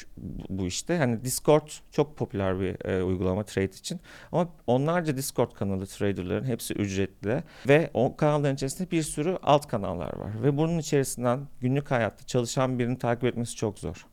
bu 0.49 0.67
işte 0.67 0.99
hani 0.99 1.25
Discord 1.25 1.69
çok 1.93 2.17
popüler 2.17 2.61
bir 2.61 2.87
e, 2.89 3.03
uygulama 3.03 3.45
trade 3.45 3.65
için. 3.65 4.01
Ama 4.33 4.49
onlarca 4.67 5.17
Discord 5.17 5.53
kanalı 5.53 5.87
traderların 5.87 6.45
hepsi 6.45 6.75
ücretli 6.75 7.43
ve 7.69 7.91
o 7.95 8.17
kanalların 8.17 8.55
içerisinde 8.55 8.91
bir 8.91 9.03
sürü 9.03 9.39
alt 9.43 9.69
kanallar 9.69 10.17
var. 10.17 10.43
Ve 10.43 10.57
bunun 10.57 10.79
içerisinden 10.79 11.41
günlük 11.61 11.91
hayatta 11.91 12.27
çalışan 12.27 12.79
birini 12.79 12.99
takip 12.99 13.25
etmesi 13.25 13.57
çok 13.57 13.79
zor. 13.79 14.07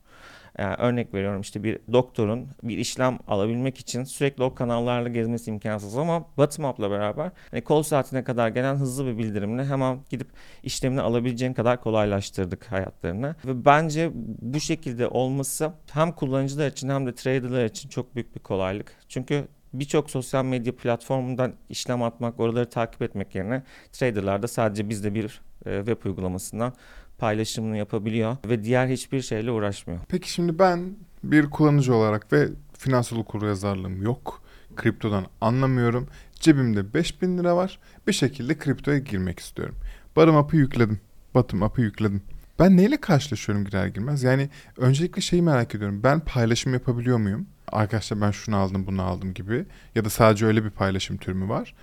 Yani 0.57 0.75
örnek 0.75 1.13
veriyorum 1.13 1.42
işte 1.42 1.63
bir 1.63 1.80
doktorun 1.94 2.48
bir 2.63 2.77
işlem 2.77 3.19
alabilmek 3.27 3.77
için 3.77 4.04
sürekli 4.04 4.44
o 4.44 4.56
kanallarla 4.56 5.09
gezmesi 5.09 5.51
imkansız 5.51 5.98
ama 5.98 6.25
bottom 6.38 6.65
up'la 6.65 6.92
beraber 6.92 7.31
hani 7.51 7.62
kol 7.62 7.83
saatine 7.83 8.24
kadar 8.24 8.50
gelen 8.50 8.75
hızlı 8.75 9.06
bir 9.06 9.18
bildirimle 9.18 9.65
hemen 9.65 10.00
gidip 10.09 10.27
işlemini 10.63 11.01
alabileceğin 11.01 11.54
kadar 11.54 11.81
kolaylaştırdık 11.81 12.71
hayatlarını. 12.71 13.36
Ve 13.45 13.65
bence 13.65 14.12
bu 14.42 14.59
şekilde 14.59 15.07
olması 15.07 15.71
hem 15.92 16.12
kullanıcılar 16.12 16.68
için 16.68 16.89
hem 16.89 17.06
de 17.06 17.15
traderlar 17.15 17.65
için 17.65 17.89
çok 17.89 18.15
büyük 18.15 18.36
bir 18.36 18.39
kolaylık. 18.39 18.95
Çünkü 19.07 19.48
birçok 19.74 20.09
sosyal 20.09 20.45
medya 20.45 20.75
platformundan 20.75 21.54
işlem 21.69 22.04
atmak, 22.04 22.39
oraları 22.39 22.69
takip 22.69 23.01
etmek 23.01 23.36
yerine 23.36 23.63
traderlarda 23.92 24.48
sadece 24.48 24.89
bizde 24.89 25.13
bir 25.13 25.42
e, 25.65 25.77
web 25.77 26.06
uygulamasından 26.06 26.74
paylaşımını 27.18 27.78
yapabiliyor 27.78 28.38
ve 28.45 28.64
diğer 28.64 28.88
hiçbir 28.88 29.21
şeyle 29.21 29.52
uğraşmıyor. 29.52 30.00
Peki 30.09 30.31
şimdi 30.31 30.59
ben 30.59 30.95
bir 31.24 31.50
kullanıcı 31.50 31.95
olarak 31.95 32.33
ve 32.33 32.50
finansal 32.78 33.18
okuryazarlığım 33.18 34.02
yok. 34.02 34.42
Kriptodan 34.76 35.26
anlamıyorum. 35.42 36.07
Cebimde 36.40 36.94
5000 36.94 37.38
lira 37.38 37.56
var. 37.56 37.80
Bir 38.07 38.14
şekilde 38.14 38.57
kriptoya 38.57 38.97
girmek 38.97 39.40
istiyorum. 39.40 39.76
Bottom 40.16 40.36
up'ı 40.36 40.57
yükledim. 40.57 41.00
Bottom 41.33 41.62
up'ı 41.62 41.81
yükledim. 41.81 42.21
Ben 42.59 42.78
neyle 42.78 43.02
karşılaşıyorum 43.02 43.66
girer 43.66 43.88
girmez? 43.88 44.24
Yani 44.24 44.50
öncelikle 44.78 45.21
şeyi 45.21 45.42
merak 45.42 45.76
ediyorum. 45.76 46.04
Ben 46.04 46.19
paylaşım 46.19 46.74
yapabiliyor 46.74 47.18
muyum? 47.18 47.47
Arkadaşlar 47.71 48.21
ben 48.21 48.31
şunu 48.31 48.56
aldım 48.56 48.88
bunu 48.88 49.02
aldım 49.02 49.33
gibi. 49.33 49.66
Ya 49.95 50.06
da 50.06 50.09
sadece 50.09 50.45
öyle 50.45 50.64
bir 50.64 50.69
paylaşım 50.69 51.18
türü 51.18 51.36
mü 51.36 51.50
var? 51.50 51.76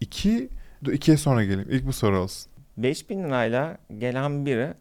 İki, 0.00 0.48
ikiye 0.92 1.16
sonra 1.16 1.44
geleyim. 1.44 1.70
İlk 1.70 1.86
bu 1.86 1.92
soru 1.92 2.18
olsun. 2.18 2.51
5000 2.76 3.24
lirayla 3.24 3.78
gelen 3.98 4.46
biri 4.46 4.74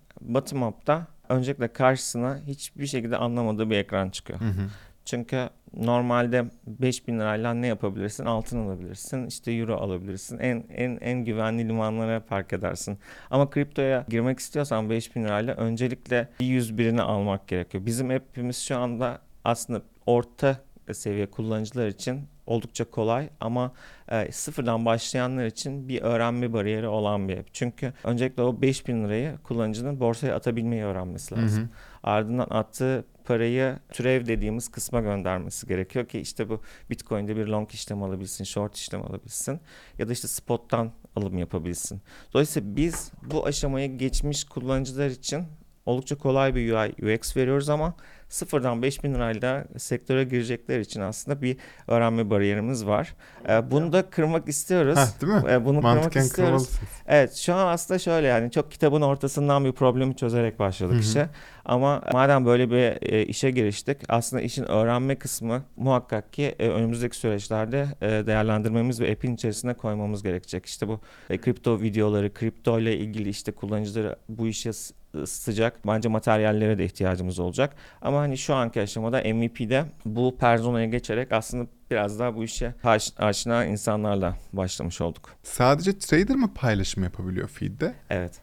up'ta 0.68 1.08
öncelikle 1.30 1.68
karşısına 1.68 2.40
hiçbir 2.48 2.86
şekilde 2.86 3.18
anlamadığı 3.18 3.70
bir 3.70 3.78
ekran 3.78 4.10
çıkıyor. 4.10 4.40
Hı 4.40 4.46
hı. 4.46 4.68
Çünkü 5.06 5.50
normalde 5.74 6.46
5000 6.68 7.20
lirayla 7.20 7.54
ne 7.54 7.68
yapabilirsin? 7.68 8.26
Altın 8.26 8.68
alabilirsin, 8.68 9.28
işte 9.28 9.52
euro 9.52 9.76
alabilirsin. 9.76 10.40
En 10.40 10.64
en 10.70 10.98
en 11.02 11.26
güvenli 11.26 11.68
limanlara 11.68 12.26
park 12.26 12.54
edersin. 12.54 12.98
Ama 13.30 13.50
kriptoya 13.50 14.06
girmek 14.10 14.40
istiyorsan 14.40 14.90
5000 14.90 15.24
lirayla 15.24 15.56
öncelikle 15.56 16.30
bir 16.40 16.62
101'ini 16.62 17.02
almak 17.02 17.48
gerekiyor. 17.48 17.86
Bizim 17.86 18.10
app'imiz 18.10 18.58
şu 18.58 18.78
anda 18.78 19.20
aslında 19.44 19.82
orta 20.06 20.58
seviye 20.94 21.26
kullanıcılar 21.26 21.88
için 21.88 22.28
oldukça 22.46 22.84
kolay 22.84 23.30
ama 23.40 23.72
e, 24.12 24.32
sıfırdan 24.32 24.86
başlayanlar 24.86 25.46
için 25.46 25.88
bir 25.90 26.02
öğrenme 26.02 26.54
bariyeri 26.54 26.88
olan 26.88 27.30
bir 27.30 27.38
app. 27.38 27.54
Çünkü 27.54 27.94
öncelikle 28.04 28.44
o 28.44 28.62
5000 28.62 29.04
lirayı 29.04 29.38
kullanıcının 29.44 30.00
borsaya 30.00 30.36
atabilmeyi 30.36 30.84
öğrenmesi 30.84 31.36
Hı 31.36 31.42
lazım. 31.42 31.64
hı. 31.64 31.68
Ardından 32.04 32.48
attığı 32.50 33.06
parayı 33.26 33.80
türev 33.94 34.26
dediğimiz 34.26 34.68
kısma 34.72 35.02
göndermesi 35.02 35.68
gerekiyor 35.68 36.06
ki 36.06 36.20
işte 36.20 36.50
bu 36.50 36.62
Bitcoin'de 36.90 37.36
bir 37.36 37.48
long 37.48 37.72
işlem 37.72 38.04
alabilsin, 38.04 38.44
short 38.44 38.76
işlem 38.76 39.02
alabilsin 39.02 39.60
ya 39.98 40.08
da 40.10 40.14
işte 40.14 40.28
spot'tan 40.28 40.92
alım 41.16 41.38
yapabilsin. 41.38 42.02
Dolayısıyla 42.34 42.76
biz 42.76 43.12
bu 43.22 43.46
aşamayı 43.46 43.98
geçmiş 43.98 44.44
kullanıcılar 44.44 45.08
için 45.10 45.44
oldukça 45.86 46.18
kolay 46.18 46.56
bir 46.56 46.74
UI 46.74 47.16
UX 47.16 47.38
veriyoruz 47.38 47.70
ama 47.70 47.94
sıfırdan 48.32 48.82
5000 48.82 49.14
lirayla 49.14 49.66
sektöre 49.78 50.24
girecekler 50.24 50.80
için 50.80 51.02
aslında 51.02 51.42
bir 51.42 51.58
öğrenme 51.88 52.30
bariyerimiz 52.30 52.86
var. 52.86 53.16
Ee, 53.50 53.72
bunu 53.72 53.94
da 53.94 54.10
kırmak 54.10 54.48
istiyoruz. 54.48 54.98
Heh, 54.98 55.22
değil 55.22 55.34
mi? 55.34 55.44
Ee, 55.50 55.66
bunu 55.66 55.78
kırmak 55.78 55.96
Mantıken 55.96 56.22
istiyoruz. 56.22 56.52
kırmalısınız. 56.52 56.92
Evet 57.08 57.34
şu 57.34 57.54
an 57.54 57.68
aslında 57.68 58.00
şöyle 58.00 58.28
yani 58.28 58.52
çok 58.52 58.72
kitabın 58.72 59.02
ortasından 59.02 59.66
bir 59.66 59.72
problemi 59.72 60.16
çözerek 60.16 60.60
başladık 60.60 60.94
Hı 60.94 60.98
hı. 60.98 61.02
işe. 61.02 61.30
Ama 61.66 62.02
madem 62.14 62.46
böyle 62.46 62.70
bir 62.72 63.14
e, 63.14 63.26
işe 63.26 63.52
giriştik 63.52 63.98
aslında 64.10 64.42
işin 64.42 64.64
öğrenme 64.64 65.16
kısmı 65.16 65.64
muhakkak 65.76 66.34
ki 66.34 66.56
e, 66.60 66.68
önümüzdeki 66.68 67.18
süreçlerde 67.18 67.88
e, 68.02 68.08
değerlendirmemiz 68.08 69.02
ve 69.02 69.12
app'in 69.12 69.36
içerisine 69.36 69.74
koymamız 69.74 70.24
gerekecek. 70.24 70.66
İşte 70.66 70.88
bu 70.88 71.00
e, 71.30 71.38
kripto 71.38 71.82
videoları, 71.82 72.34
kripto 72.34 72.80
ile 72.80 72.98
ilgili 72.98 73.30
işte 73.30 73.52
kullanıcıları 73.52 74.16
bu 74.30 74.48
işe 74.48 74.72
s- 75.14 75.26
sıcak 75.26 75.88
bence 75.88 76.10
materyallere 76.10 76.78
de 76.78 76.86
ihtiyacımız 76.86 77.40
olacak. 77.40 77.76
Ama 78.02 78.20
hani 78.20 78.38
şu 78.38 78.56
anki 78.56 78.82
aşamada 78.82 79.18
MVP'de 79.34 79.86
bu 80.06 80.38
personaya 80.38 80.86
geçerek 80.86 81.32
aslında 81.32 81.68
biraz 81.92 82.20
daha 82.20 82.36
bu 82.36 82.44
işe 82.44 82.74
aş- 82.84 83.14
aşina 83.18 83.66
insanlarla 83.66 84.38
başlamış 84.54 85.02
olduk. 85.02 85.30
Sadece 85.44 85.98
trader 85.98 86.36
mı 86.36 86.54
paylaşım 86.54 87.04
yapabiliyor 87.04 87.48
feed'de? 87.48 87.94
Evet. 88.10 88.34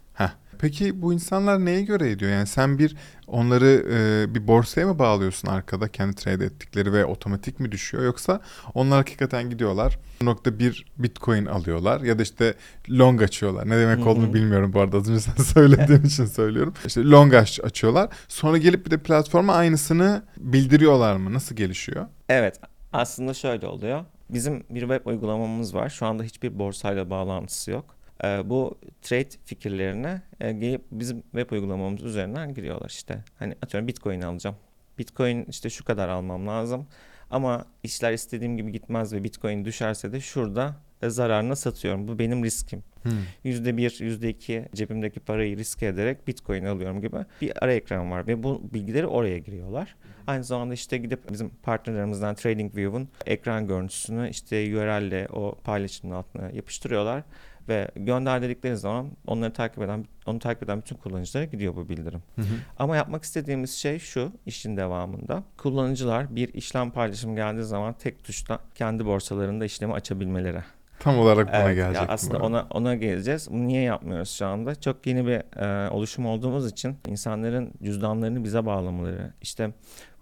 Peki 0.59 1.03
bu 1.03 1.13
insanlar 1.13 1.65
neye 1.65 1.83
göre 1.83 2.11
ediyor? 2.11 2.31
Yani 2.31 2.47
sen 2.47 2.79
bir 2.79 2.97
onları 3.27 3.85
e, 3.93 4.35
bir 4.35 4.47
borsaya 4.47 4.87
mı 4.87 4.99
bağlıyorsun 4.99 5.49
arkada 5.49 5.89
kendi 5.89 6.17
trade 6.17 6.45
ettikleri 6.45 6.93
ve 6.93 7.05
otomatik 7.05 7.61
mi 7.61 7.73
düşüyor 7.73 8.05
yoksa 8.05 8.41
onlar 8.75 8.99
hakikaten 8.99 9.51
gidiyorlar 9.51 9.99
nokta 10.23 10.59
bir 10.59 10.87
bitcoin 10.99 11.47
alıyorlar 11.47 12.01
ya 12.01 12.19
da 12.19 12.23
işte 12.23 12.55
long 12.91 13.23
açıyorlar. 13.23 13.69
Ne 13.69 13.79
demek 13.79 14.07
olduğunu 14.07 14.35
bilmiyorum 14.35 14.73
bu 14.73 14.81
arada 14.81 14.97
az 14.97 15.11
önce 15.11 15.21
sen 15.21 15.43
söylediğin 15.43 16.03
için 16.03 16.27
söylüyorum. 16.27 16.75
İşte 16.87 17.05
long 17.05 17.35
aç 17.35 17.61
açıyorlar. 17.61 18.09
Sonra 18.29 18.59
gelip 18.59 18.87
bir 18.87 18.91
de 18.91 18.99
platforma 18.99 19.55
aynısını 19.55 20.23
bildiriyorlar 20.37 21.17
mı? 21.17 21.35
Nasıl 21.35 21.57
gelişiyor? 21.57 22.07
Evet, 22.29 22.61
aslında 22.93 23.35
şöyle 23.35 23.67
oluyor. 23.67 24.05
Bizim 24.31 24.65
bir 24.71 24.81
web 24.81 25.07
uygulamamız 25.07 25.75
var. 25.75 25.89
Şu 25.89 26.07
anda 26.07 26.23
hiçbir 26.23 26.59
borsayla 26.59 27.11
bağlantısı 27.11 27.71
yok. 27.71 27.98
Ee, 28.25 28.51
bu 28.51 28.79
trade 29.03 29.29
fikirlerine 29.45 30.23
e, 30.41 30.53
gelip 30.53 30.83
bizim 30.91 31.21
web 31.23 31.51
uygulamamız 31.51 32.03
üzerinden 32.03 32.55
giriyorlar 32.55 32.89
işte. 32.89 33.25
Hani 33.39 33.55
atıyorum 33.63 33.89
Bitcoin 33.89 34.21
alacağım. 34.21 34.57
Bitcoin 34.99 35.45
işte 35.49 35.71
şu 35.71 35.85
kadar 35.85 36.09
almam 36.09 36.47
lazım. 36.47 36.87
Ama 37.31 37.65
işler 37.83 38.13
istediğim 38.13 38.57
gibi 38.57 38.73
gitmez 38.73 39.13
ve 39.13 39.25
Bitcoin 39.25 39.65
düşerse 39.65 40.13
de 40.13 40.21
şurada 40.21 40.77
e, 41.03 41.09
zararına 41.09 41.57
satıyorum. 41.57 42.09
Bu 42.09 42.19
benim 42.19 42.45
riskim. 42.45 42.83
Hmm. 43.03 43.13
%1, 43.45 44.05
%2 44.05 44.77
cebimdeki 44.77 45.21
parayı 45.21 45.57
riske 45.57 45.87
ederek 45.87 46.29
Bitcoin 46.29 46.65
alıyorum 46.65 47.01
gibi 47.01 47.17
bir 47.41 47.65
ara 47.65 47.73
ekran 47.73 48.11
var 48.11 48.27
ve 48.27 48.43
bu 48.43 48.63
bilgileri 48.75 49.07
oraya 49.07 49.39
giriyorlar. 49.39 49.97
Aynı 50.27 50.45
zamanda 50.45 50.75
işte 50.75 50.99
gidip 50.99 51.33
bizim 51.33 51.51
partnerlerimizden 51.51 52.35
TradingView'un 52.35 53.09
ekran 53.27 53.67
görüntüsünü 53.67 54.31
işte 54.31 54.77
URL'le 54.77 55.27
o 55.33 55.55
paylaşımın 55.65 56.15
altına 56.15 56.51
yapıştırıyorlar 56.51 57.23
ve 57.69 57.89
gönder 57.97 58.43
dedikleri 58.43 58.77
zaman 58.77 59.11
onları 59.27 59.53
takip 59.53 59.83
eden 59.83 60.05
onu 60.27 60.39
takip 60.39 60.63
eden 60.63 60.81
bütün 60.81 60.97
kullanıcılara 60.97 61.45
gidiyor 61.45 61.77
bu 61.77 61.89
bildirim. 61.89 62.23
Hı 62.37 62.43
hı. 62.43 62.55
Ama 62.79 62.97
yapmak 62.97 63.25
istediğimiz 63.25 63.71
şey 63.75 63.99
şu 63.99 64.33
işin 64.47 64.77
devamında. 64.77 65.43
Kullanıcılar 65.57 66.37
bir 66.37 66.55
işlem 66.55 66.91
paylaşımı 66.91 67.37
geldiği 67.37 67.65
zaman 67.65 67.93
tek 67.93 68.25
tuşla 68.25 68.61
kendi 68.75 69.07
borsalarında 69.07 69.65
işlemi 69.65 69.93
açabilmeleri. 69.93 70.63
Tam 71.01 71.19
olarak 71.19 71.49
buna 71.49 71.57
Evet, 71.57 71.67
ya 71.79 71.85
gelecektim. 71.85 72.15
aslında 72.15 72.39
ona 72.39 72.67
ona 72.71 72.95
geleceğiz. 72.95 73.49
Bunu 73.51 73.67
niye 73.67 73.83
yapmıyoruz 73.83 74.31
şu 74.31 74.47
anda? 74.47 74.75
Çok 74.75 75.07
yeni 75.07 75.27
bir 75.27 75.61
e, 75.63 75.91
oluşum 75.91 76.27
olduğumuz 76.27 76.71
için 76.71 76.97
insanların 77.09 77.73
cüzdanlarını 77.83 78.45
bize 78.45 78.67
bağlamaları, 78.67 79.33
işte 79.43 79.71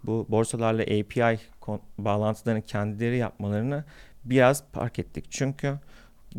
bu 0.03 0.25
borsalarla 0.29 0.83
API 0.83 1.39
bağlantılarını 1.97 2.61
kendileri 2.61 3.17
yapmalarını 3.17 3.83
biraz 4.25 4.63
fark 4.71 4.99
ettik. 4.99 5.25
Çünkü 5.29 5.79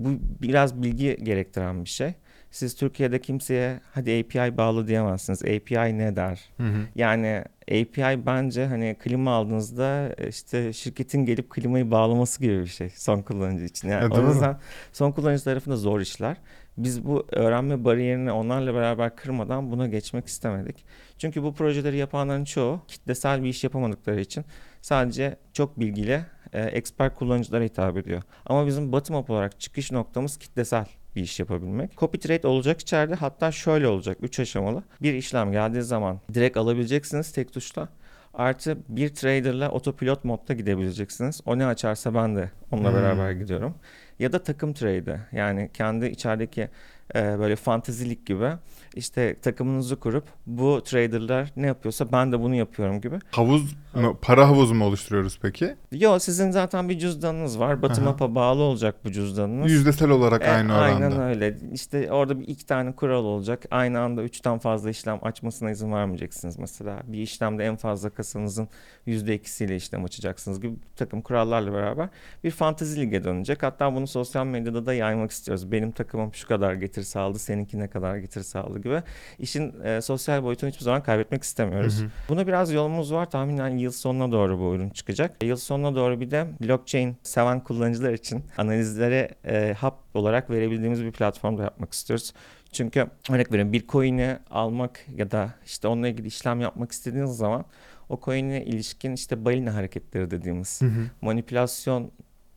bu 0.04 0.08
biraz 0.42 0.82
bilgi 0.82 1.16
gerektiren 1.22 1.84
bir 1.84 1.90
şey. 1.90 2.14
Siz 2.50 2.76
Türkiye'de 2.76 3.20
kimseye 3.20 3.80
hadi 3.92 4.24
API 4.24 4.56
bağlı 4.56 4.88
diyemezsiniz. 4.88 5.42
API 5.42 5.98
ne 5.98 6.16
der? 6.16 6.40
Hı 6.56 6.62
hı. 6.62 6.78
Yani 6.94 7.44
API 7.62 8.26
bence 8.26 8.66
hani 8.66 8.96
klima 8.98 9.30
aldığınızda 9.30 10.14
işte 10.28 10.72
şirketin 10.72 11.24
gelip 11.24 11.50
klimayı 11.50 11.90
bağlaması 11.90 12.40
gibi 12.42 12.60
bir 12.60 12.66
şey 12.66 12.90
son 12.90 13.22
kullanıcı 13.22 13.64
için. 13.64 13.88
Yani 13.88 14.14
E, 14.14 14.18
o 14.18 14.28
yüzden 14.28 14.58
son 14.92 15.12
kullanıcı 15.12 15.44
tarafında 15.44 15.76
zor 15.76 16.00
işler. 16.00 16.36
Biz 16.76 17.04
bu 17.06 17.26
öğrenme 17.32 17.84
bariyerini 17.84 18.32
onlarla 18.32 18.74
beraber 18.74 19.16
kırmadan 19.16 19.70
buna 19.70 19.86
geçmek 19.86 20.26
istemedik. 20.26 20.84
Çünkü 21.18 21.42
bu 21.42 21.54
projeleri 21.54 21.96
yapanların 21.96 22.44
çoğu 22.44 22.80
kitlesel 22.88 23.42
bir 23.42 23.48
iş 23.48 23.64
yapamadıkları 23.64 24.20
için 24.20 24.44
sadece 24.82 25.36
çok 25.52 25.80
bilgili 25.80 26.20
e, 26.52 26.62
expert 26.62 27.14
kullanıcılara 27.14 27.64
hitap 27.64 27.96
ediyor. 27.96 28.22
Ama 28.46 28.66
bizim 28.66 28.92
bottom 28.92 29.16
up 29.16 29.30
olarak 29.30 29.60
çıkış 29.60 29.92
noktamız 29.92 30.36
kitlesel 30.36 30.86
bir 31.16 31.22
iş 31.22 31.40
yapabilmek. 31.40 31.96
Copy 31.96 32.18
trade 32.18 32.46
olacak 32.48 32.80
içeride 32.80 33.14
hatta 33.14 33.52
şöyle 33.52 33.88
olacak 33.88 34.18
3 34.22 34.40
aşamalı. 34.40 34.82
Bir 35.02 35.14
işlem 35.14 35.52
geldiği 35.52 35.82
zaman 35.82 36.20
direkt 36.34 36.56
alabileceksiniz 36.56 37.32
tek 37.32 37.52
tuşla. 37.52 37.88
Artı 38.34 38.78
bir 38.88 39.14
traderla 39.14 39.70
otopilot 39.70 40.24
modda 40.24 40.52
gidebileceksiniz. 40.54 41.40
O 41.46 41.58
ne 41.58 41.66
açarsa 41.66 42.14
ben 42.14 42.36
de 42.36 42.50
onunla 42.70 42.88
Hmm. 42.88 42.96
beraber 42.96 43.32
gidiyorum. 43.32 43.74
Ya 44.18 44.32
da 44.32 44.42
takım 44.42 44.72
trade 44.72 45.20
yani 45.32 45.70
kendi 45.74 46.06
içerideki 46.06 46.68
e, 47.14 47.38
böyle 47.38 47.56
fantezilik 47.56 48.26
gibi 48.26 48.52
işte 48.94 49.36
takımınızı 49.42 49.96
kurup 49.96 50.24
bu 50.46 50.82
traderlar 50.84 51.52
ne 51.56 51.66
yapıyorsa 51.66 52.12
ben 52.12 52.32
de 52.32 52.40
bunu 52.40 52.54
yapıyorum 52.54 53.00
gibi. 53.00 53.18
Havuz 53.30 53.76
mu, 53.94 54.18
para 54.22 54.48
havuzu 54.48 54.74
mu 54.74 54.84
oluşturuyoruz 54.84 55.38
peki? 55.42 55.76
Yo 55.92 56.18
sizin 56.18 56.50
zaten 56.50 56.88
bir 56.88 56.98
cüzdanınız 56.98 57.58
var. 57.58 57.74
Up'a 58.08 58.34
bağlı 58.34 58.62
olacak 58.62 58.94
bu 59.04 59.12
cüzdanınız. 59.12 59.72
Yüzdesel 59.72 60.10
olarak 60.10 60.42
E, 60.42 60.50
aynı 60.50 60.72
oranda. 60.72 60.82
Aynen 60.82 61.20
öyle. 61.20 61.58
İşte 61.72 62.12
orada 62.12 62.40
bir 62.40 62.48
iki 62.48 62.66
tane 62.66 62.92
kural 62.92 63.24
olacak. 63.24 63.64
Aynı 63.70 64.00
anda 64.00 64.22
üçten 64.22 64.58
fazla 64.58 64.90
işlem 64.90 65.18
açmasına 65.22 65.70
izin 65.70 65.92
vermeyeceksiniz 65.92 66.58
mesela. 66.58 67.02
Bir 67.06 67.18
işlemde 67.18 67.64
en 67.64 67.76
fazla 67.76 68.10
kasanızın 68.10 68.68
yüzde 69.06 69.34
ikisiyle 69.34 69.76
işlem 69.76 70.04
açacaksınız 70.04 70.60
gibi 70.60 70.72
bir 70.72 70.96
takım 70.96 71.22
kurallarla 71.22 71.72
beraber 71.72 72.08
bir 72.44 72.50
fantezi 72.50 73.00
lige 73.00 73.24
dönecek. 73.24 73.62
Hatta 73.62 73.94
bunu 73.94 74.06
sosyal 74.06 74.46
medyada 74.46 74.86
da 74.86 74.94
yaymak 74.94 75.30
istiyoruz. 75.30 75.72
Benim 75.72 75.90
takımım 75.92 76.34
şu 76.34 76.48
kadar 76.48 76.74
getir 76.74 76.97
sağladı, 77.02 77.38
seninki 77.38 77.78
ne 77.78 77.88
kadar 77.88 78.16
getir 78.16 78.42
sağladı 78.42 78.78
gibi. 78.78 79.02
İşin 79.38 79.84
e, 79.84 80.00
sosyal 80.00 80.42
boyutunu 80.42 80.70
hiçbir 80.70 80.84
zaman 80.84 81.02
kaybetmek 81.02 81.42
istemiyoruz. 81.42 82.00
Hı 82.00 82.04
hı. 82.04 82.08
Buna 82.28 82.46
biraz 82.46 82.72
yolumuz 82.72 83.12
var. 83.12 83.30
Tahminen 83.30 83.68
yıl 83.68 83.92
sonuna 83.92 84.32
doğru 84.32 84.58
bu 84.60 84.74
ürün 84.74 84.90
çıkacak. 84.90 85.44
Yıl 85.44 85.56
sonuna 85.56 85.94
doğru 85.94 86.20
bir 86.20 86.30
de 86.30 86.46
blockchain 86.60 87.16
seven 87.22 87.60
kullanıcılar 87.60 88.12
için 88.12 88.44
analizlere 88.58 89.28
e, 89.44 89.74
hub 89.80 89.94
olarak 90.14 90.50
verebildiğimiz 90.50 91.04
bir 91.04 91.12
platform 91.12 91.58
da 91.58 91.62
yapmak 91.62 91.92
istiyoruz. 91.92 92.32
Çünkü 92.72 93.06
örnek 93.30 93.52
veriyorum 93.52 93.72
bir 93.72 93.86
coin'i 93.86 94.38
almak 94.50 95.00
ya 95.16 95.30
da 95.30 95.54
işte 95.66 95.88
onunla 95.88 96.08
ilgili 96.08 96.26
işlem 96.26 96.60
yapmak 96.60 96.92
istediğiniz 96.92 97.36
zaman 97.36 97.64
o 98.08 98.20
coin'e 98.24 98.64
ilişkin 98.64 99.12
işte 99.12 99.44
balina 99.44 99.74
hareketleri 99.74 100.30
dediğimiz 100.30 100.80
Hı 100.80 100.86
hı. 100.86 101.00
manipülasyon 101.22 102.10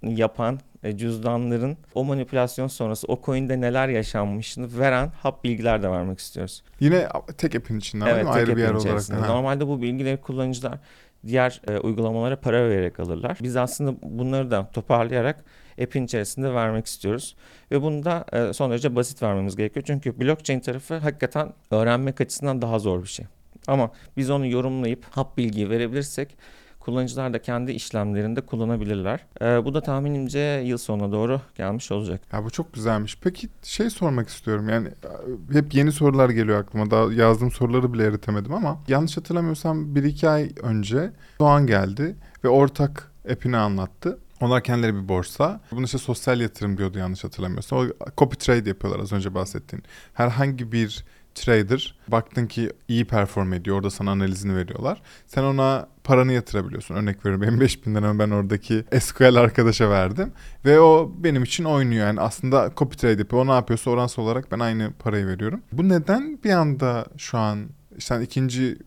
yapan 0.03 0.55
e, 0.55 0.70
cüzdanların 0.97 1.77
o 1.95 2.03
manipülasyon 2.03 2.67
sonrası 2.67 3.07
o 3.07 3.21
coin'de 3.25 3.61
neler 3.61 3.89
yaşanmışını 3.89 4.79
veren 4.79 5.11
hap 5.19 5.43
bilgiler 5.43 5.83
de 5.83 5.89
vermek 5.91 6.19
istiyoruz. 6.19 6.63
Yine 6.79 7.07
tek 7.37 7.55
app'in 7.55 7.79
içinden 7.79 8.15
değil 8.15 8.25
mi? 8.25 8.29
Ayrı 8.29 8.57
bir 8.57 8.61
yer 8.61 8.73
olarak. 8.73 9.09
Ha. 9.09 9.27
Normalde 9.27 9.67
bu 9.67 9.81
bilgileri 9.81 10.17
kullanıcılar 10.17 10.79
diğer 11.27 11.61
e, 11.67 11.77
uygulamalara 11.77 12.39
para 12.39 12.69
vererek 12.69 12.99
alırlar. 12.99 13.37
Biz 13.43 13.57
aslında 13.57 13.95
bunları 14.01 14.51
da 14.51 14.69
toparlayarak 14.73 15.45
app'in 15.81 16.05
içerisinde 16.05 16.53
vermek 16.53 16.85
istiyoruz. 16.85 17.35
Ve 17.71 17.81
bunu 17.81 18.05
da 18.05 18.25
e, 18.33 18.53
son 18.53 18.71
derece 18.71 18.95
basit 18.95 19.23
vermemiz 19.23 19.55
gerekiyor. 19.55 19.83
Çünkü 19.87 20.19
blockchain 20.19 20.59
tarafı 20.59 20.97
hakikaten 20.97 21.53
öğrenmek 21.71 22.21
açısından 22.21 22.61
daha 22.61 22.79
zor 22.79 23.03
bir 23.03 23.07
şey. 23.07 23.25
Ama 23.67 23.91
biz 24.17 24.29
onu 24.29 24.47
yorumlayıp 24.47 25.05
hap 25.11 25.37
bilgiyi 25.37 25.69
verebilirsek 25.69 26.37
kullanıcılar 26.81 27.33
da 27.33 27.41
kendi 27.41 27.71
işlemlerinde 27.71 28.41
kullanabilirler. 28.41 29.25
E, 29.41 29.65
bu 29.65 29.73
da 29.73 29.81
tahminimce 29.81 30.39
yıl 30.39 30.77
sonuna 30.77 31.11
doğru 31.11 31.41
gelmiş 31.55 31.91
olacak. 31.91 32.21
Ya 32.33 32.43
bu 32.43 32.49
çok 32.49 32.73
güzelmiş. 32.73 33.17
Peki 33.21 33.49
şey 33.63 33.89
sormak 33.89 34.29
istiyorum. 34.29 34.69
Yani 34.69 34.87
e, 34.87 35.53
hep 35.53 35.73
yeni 35.73 35.91
sorular 35.91 36.29
geliyor 36.29 36.59
aklıma. 36.59 36.91
Daha 36.91 37.13
yazdığım 37.13 37.51
soruları 37.51 37.93
bile 37.93 38.05
eritemedim 38.05 38.53
ama 38.53 38.79
yanlış 38.87 39.17
hatırlamıyorsam 39.17 39.95
bir 39.95 40.03
iki 40.03 40.29
ay 40.29 40.51
önce 40.61 41.11
Doğan 41.39 41.67
geldi 41.67 42.15
ve 42.43 42.49
ortak 42.49 43.11
app'ini 43.31 43.57
anlattı. 43.57 44.19
Onlar 44.41 44.63
kendileri 44.63 44.95
bir 44.95 45.09
borsa. 45.09 45.61
Bunu 45.71 45.85
işte 45.85 45.97
sosyal 45.97 46.41
yatırım 46.41 46.77
diyordu 46.77 46.97
yanlış 46.97 47.23
hatırlamıyorsam. 47.23 47.79
O 47.79 47.85
copy 48.17 48.35
trade 48.35 48.69
yapıyorlar 48.69 48.99
az 48.99 49.11
önce 49.13 49.33
bahsettiğin. 49.33 49.83
Herhangi 50.13 50.71
bir 50.71 51.05
trader 51.35 51.95
baktın 52.07 52.47
ki 52.47 52.69
iyi 52.87 53.05
perform 53.05 53.53
ediyor. 53.53 53.77
Orada 53.77 53.89
sana 53.89 54.11
analizini 54.11 54.55
veriyorlar. 54.55 55.01
Sen 55.27 55.43
ona 55.43 55.87
paranı 56.03 56.33
yatırabiliyorsun. 56.33 56.95
Örnek 56.95 57.25
veriyorum 57.25 57.41
benim 57.41 57.59
5000 57.59 57.95
liramı 57.95 58.19
ben 58.19 58.31
oradaki 58.31 58.85
SQL 58.99 59.35
arkadaşa 59.35 59.89
verdim. 59.89 60.31
Ve 60.65 60.79
o 60.79 61.11
benim 61.17 61.43
için 61.43 61.63
oynuyor. 61.63 62.07
Yani 62.07 62.21
aslında 62.21 62.71
copy 62.77 62.97
trade 62.97 63.19
yapıyor. 63.19 63.41
O 63.45 63.47
ne 63.47 63.51
yapıyorsa 63.51 63.91
oransal 63.91 64.23
olarak 64.23 64.51
ben 64.51 64.59
aynı 64.59 64.91
parayı 64.99 65.27
veriyorum. 65.27 65.61
Bu 65.71 65.89
neden 65.89 66.39
bir 66.43 66.51
anda 66.51 67.05
şu 67.17 67.37
an 67.37 67.59
sen 67.99 68.21
ikinci 68.21 68.77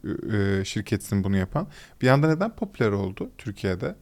şirketsin 0.65 1.25
bunu 1.25 1.37
yapan. 1.37 1.67
Bir 2.03 2.09
anda 2.09 2.29
neden 2.29 2.57
popüler 2.57 2.91
oldu 2.91 3.31
Türkiye'de? 3.39 3.95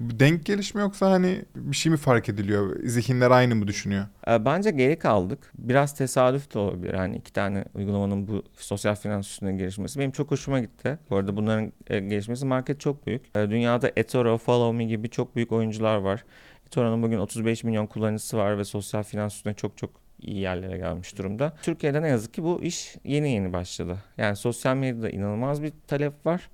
Denk 0.00 0.46
gelişme 0.46 0.80
yoksa 0.80 1.10
hani 1.10 1.44
bir 1.54 1.76
şey 1.76 1.92
mi 1.92 1.98
fark 1.98 2.28
ediliyor? 2.28 2.76
Zihinler 2.84 3.30
aynı 3.30 3.54
mı 3.54 3.66
düşünüyor? 3.68 4.04
E, 4.28 4.44
Bence 4.44 4.70
geri 4.70 4.98
kaldık. 4.98 5.52
Biraz 5.58 5.94
tesadüf 5.94 6.54
de 6.54 6.58
olabilir. 6.58 6.94
Yani 6.94 7.16
iki 7.16 7.32
tane 7.32 7.64
uygulamanın 7.74 8.28
bu 8.28 8.42
sosyal 8.56 8.94
finans 8.94 9.28
üstüne 9.30 9.52
gelişmesi. 9.52 9.98
Benim 9.98 10.10
çok 10.10 10.30
hoşuma 10.30 10.60
gitti. 10.60 10.98
Bu 11.10 11.16
arada 11.16 11.36
bunların 11.36 11.72
e, 11.86 12.00
gelişmesi 12.00 12.46
market 12.46 12.80
çok 12.80 13.06
büyük. 13.06 13.36
E, 13.36 13.50
Dünyada 13.50 13.90
eToro, 13.96 14.38
Follow 14.38 14.76
Me 14.78 14.84
gibi 14.84 15.10
çok 15.10 15.36
büyük 15.36 15.52
oyuncular 15.52 15.96
var. 15.96 16.24
eToro'nun 16.66 17.02
bugün 17.02 17.18
35 17.18 17.64
milyon 17.64 17.86
kullanıcısı 17.86 18.36
var 18.36 18.58
ve 18.58 18.64
sosyal 18.64 19.02
finans 19.02 19.34
üstüne 19.34 19.54
çok 19.54 19.76
çok 19.76 19.90
iyi 20.20 20.36
yerlere 20.40 20.76
gelmiş 20.78 21.18
durumda. 21.18 21.52
Türkiye'de 21.62 22.02
ne 22.02 22.08
yazık 22.08 22.34
ki 22.34 22.42
bu 22.42 22.62
iş 22.62 22.96
yeni 23.04 23.30
yeni 23.32 23.52
başladı. 23.52 23.98
Yani 24.18 24.36
sosyal 24.36 24.76
medyada 24.76 25.10
inanılmaz 25.10 25.62
bir 25.62 25.72
talep 25.86 26.26
var. 26.26 26.48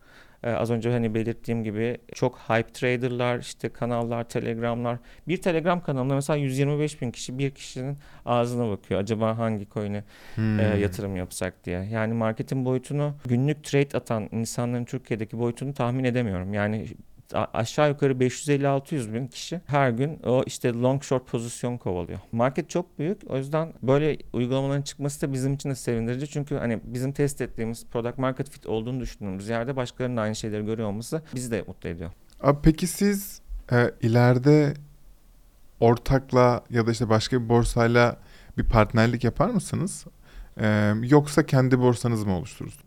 Ee, 0.47 0.51
az 0.51 0.71
önce 0.71 0.91
hani 0.91 1.15
belirttiğim 1.15 1.65
gibi 1.65 1.97
çok 2.15 2.39
hype 2.39 2.73
traderlar, 2.73 3.39
işte 3.39 3.69
kanallar, 3.69 4.25
telegramlar. 4.29 4.99
Bir 5.29 5.37
telegram 5.43 5.81
kanalında 5.81 6.15
mesela 6.15 6.37
125 6.37 7.03
bin 7.03 7.11
kişi 7.11 7.39
bir 7.39 7.51
kişinin 7.51 7.99
ağzına 8.27 8.71
bakıyor. 8.71 9.01
Acaba 9.01 9.39
hangi 9.39 9.69
coin'e 9.71 10.05
Hmm. 10.35 10.61
e, 10.61 10.63
yatırım 10.63 11.17
yapsak 11.17 11.65
diye. 11.65 11.85
Yani 11.93 12.15
marketin 12.15 12.65
boyutunu, 12.65 13.15
günlük 13.25 13.65
trade 13.65 13.97
atan 13.99 14.29
insanların 14.33 14.85
Türkiye'deki 14.85 15.39
boyutunu 15.39 15.75
tahmin 15.75 16.05
edemiyorum. 16.05 16.55
Yani 16.55 16.87
aşağı 17.33 17.89
yukarı 17.89 18.13
550-600 18.13 19.15
bin 19.15 19.27
kişi 19.27 19.61
her 19.67 19.91
gün 19.91 20.21
o 20.25 20.43
işte 20.47 20.73
long 20.73 21.03
short 21.03 21.27
pozisyon 21.27 21.77
kovalıyor. 21.77 22.19
Market 22.33 22.71
çok 22.71 22.99
büyük. 22.99 23.31
O 23.31 23.37
yüzden 23.37 23.73
böyle 23.83 24.19
uygulamaların 24.33 24.83
çıkması 24.83 25.23
da 25.23 25.33
bizim 25.33 25.55
için 25.55 25.71
de 25.71 25.75
sevindirici. 25.75 26.29
Çünkü 26.29 26.55
hani 26.57 26.81
bizim 26.85 27.13
test 27.13 27.41
ettiğimiz 27.41 27.87
product 27.87 28.19
market 28.19 28.51
fit 28.51 28.67
olduğunu 28.67 29.01
düşündüğümüz 29.01 29.49
yerde 29.49 29.77
başkalarının 29.77 30.17
aynı 30.17 30.35
şeyleri 30.35 30.65
görüyor 30.65 30.89
olması 30.89 31.23
bizi 31.35 31.51
de 31.51 31.65
mutlu 31.67 31.89
ediyor. 31.89 32.11
Abi 32.41 32.59
peki 32.63 32.87
siz 32.87 33.41
e, 33.73 33.91
ileride 34.01 34.75
ortakla 35.81 36.65
ya 36.71 36.87
da 36.87 36.91
işte 36.91 37.09
başka 37.09 37.43
bir 37.43 37.49
borsayla 37.49 38.17
bir 38.59 38.65
partnerlik 38.65 39.25
yapar 39.25 39.51
mısınız? 39.51 40.07
E, 40.61 40.93
yoksa 41.03 41.47
kendi 41.47 41.79
borsanızı 41.79 42.27
mı 42.27 42.37
oluşturursunuz? 42.37 42.87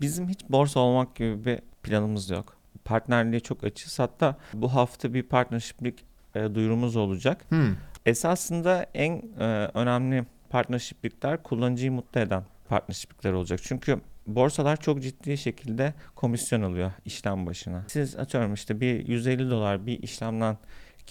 Bizim 0.00 0.28
hiç 0.28 0.40
borsa 0.48 0.80
olmak 0.80 1.16
gibi 1.16 1.44
bir 1.44 1.60
planımız 1.82 2.30
yok. 2.30 2.61
Partnerliğe 2.84 3.40
çok 3.40 3.64
açız. 3.64 3.98
Hatta 3.98 4.36
bu 4.54 4.74
hafta 4.74 5.14
bir 5.14 5.22
partnershiplik 5.22 6.04
e, 6.34 6.54
duyurumuz 6.54 6.96
olacak. 6.96 7.44
Hmm. 7.48 7.76
Esasında 8.06 8.86
en 8.94 9.22
e, 9.38 9.44
önemli 9.74 10.24
partnershiplikler 10.50 11.42
kullanıcıyı 11.42 11.92
mutlu 11.92 12.20
eden 12.20 12.42
partnershiplikler 12.68 13.32
olacak. 13.32 13.60
Çünkü 13.62 14.00
borsalar 14.26 14.76
çok 14.76 15.02
ciddi 15.02 15.38
şekilde 15.38 15.94
komisyon 16.14 16.62
alıyor 16.62 16.92
işlem 17.04 17.46
başına. 17.46 17.84
Siz 17.88 18.16
atıyorum 18.16 18.54
işte 18.54 18.80
bir 18.80 19.08
150 19.08 19.50
dolar 19.50 19.86
bir 19.86 20.02
işlemden 20.02 20.58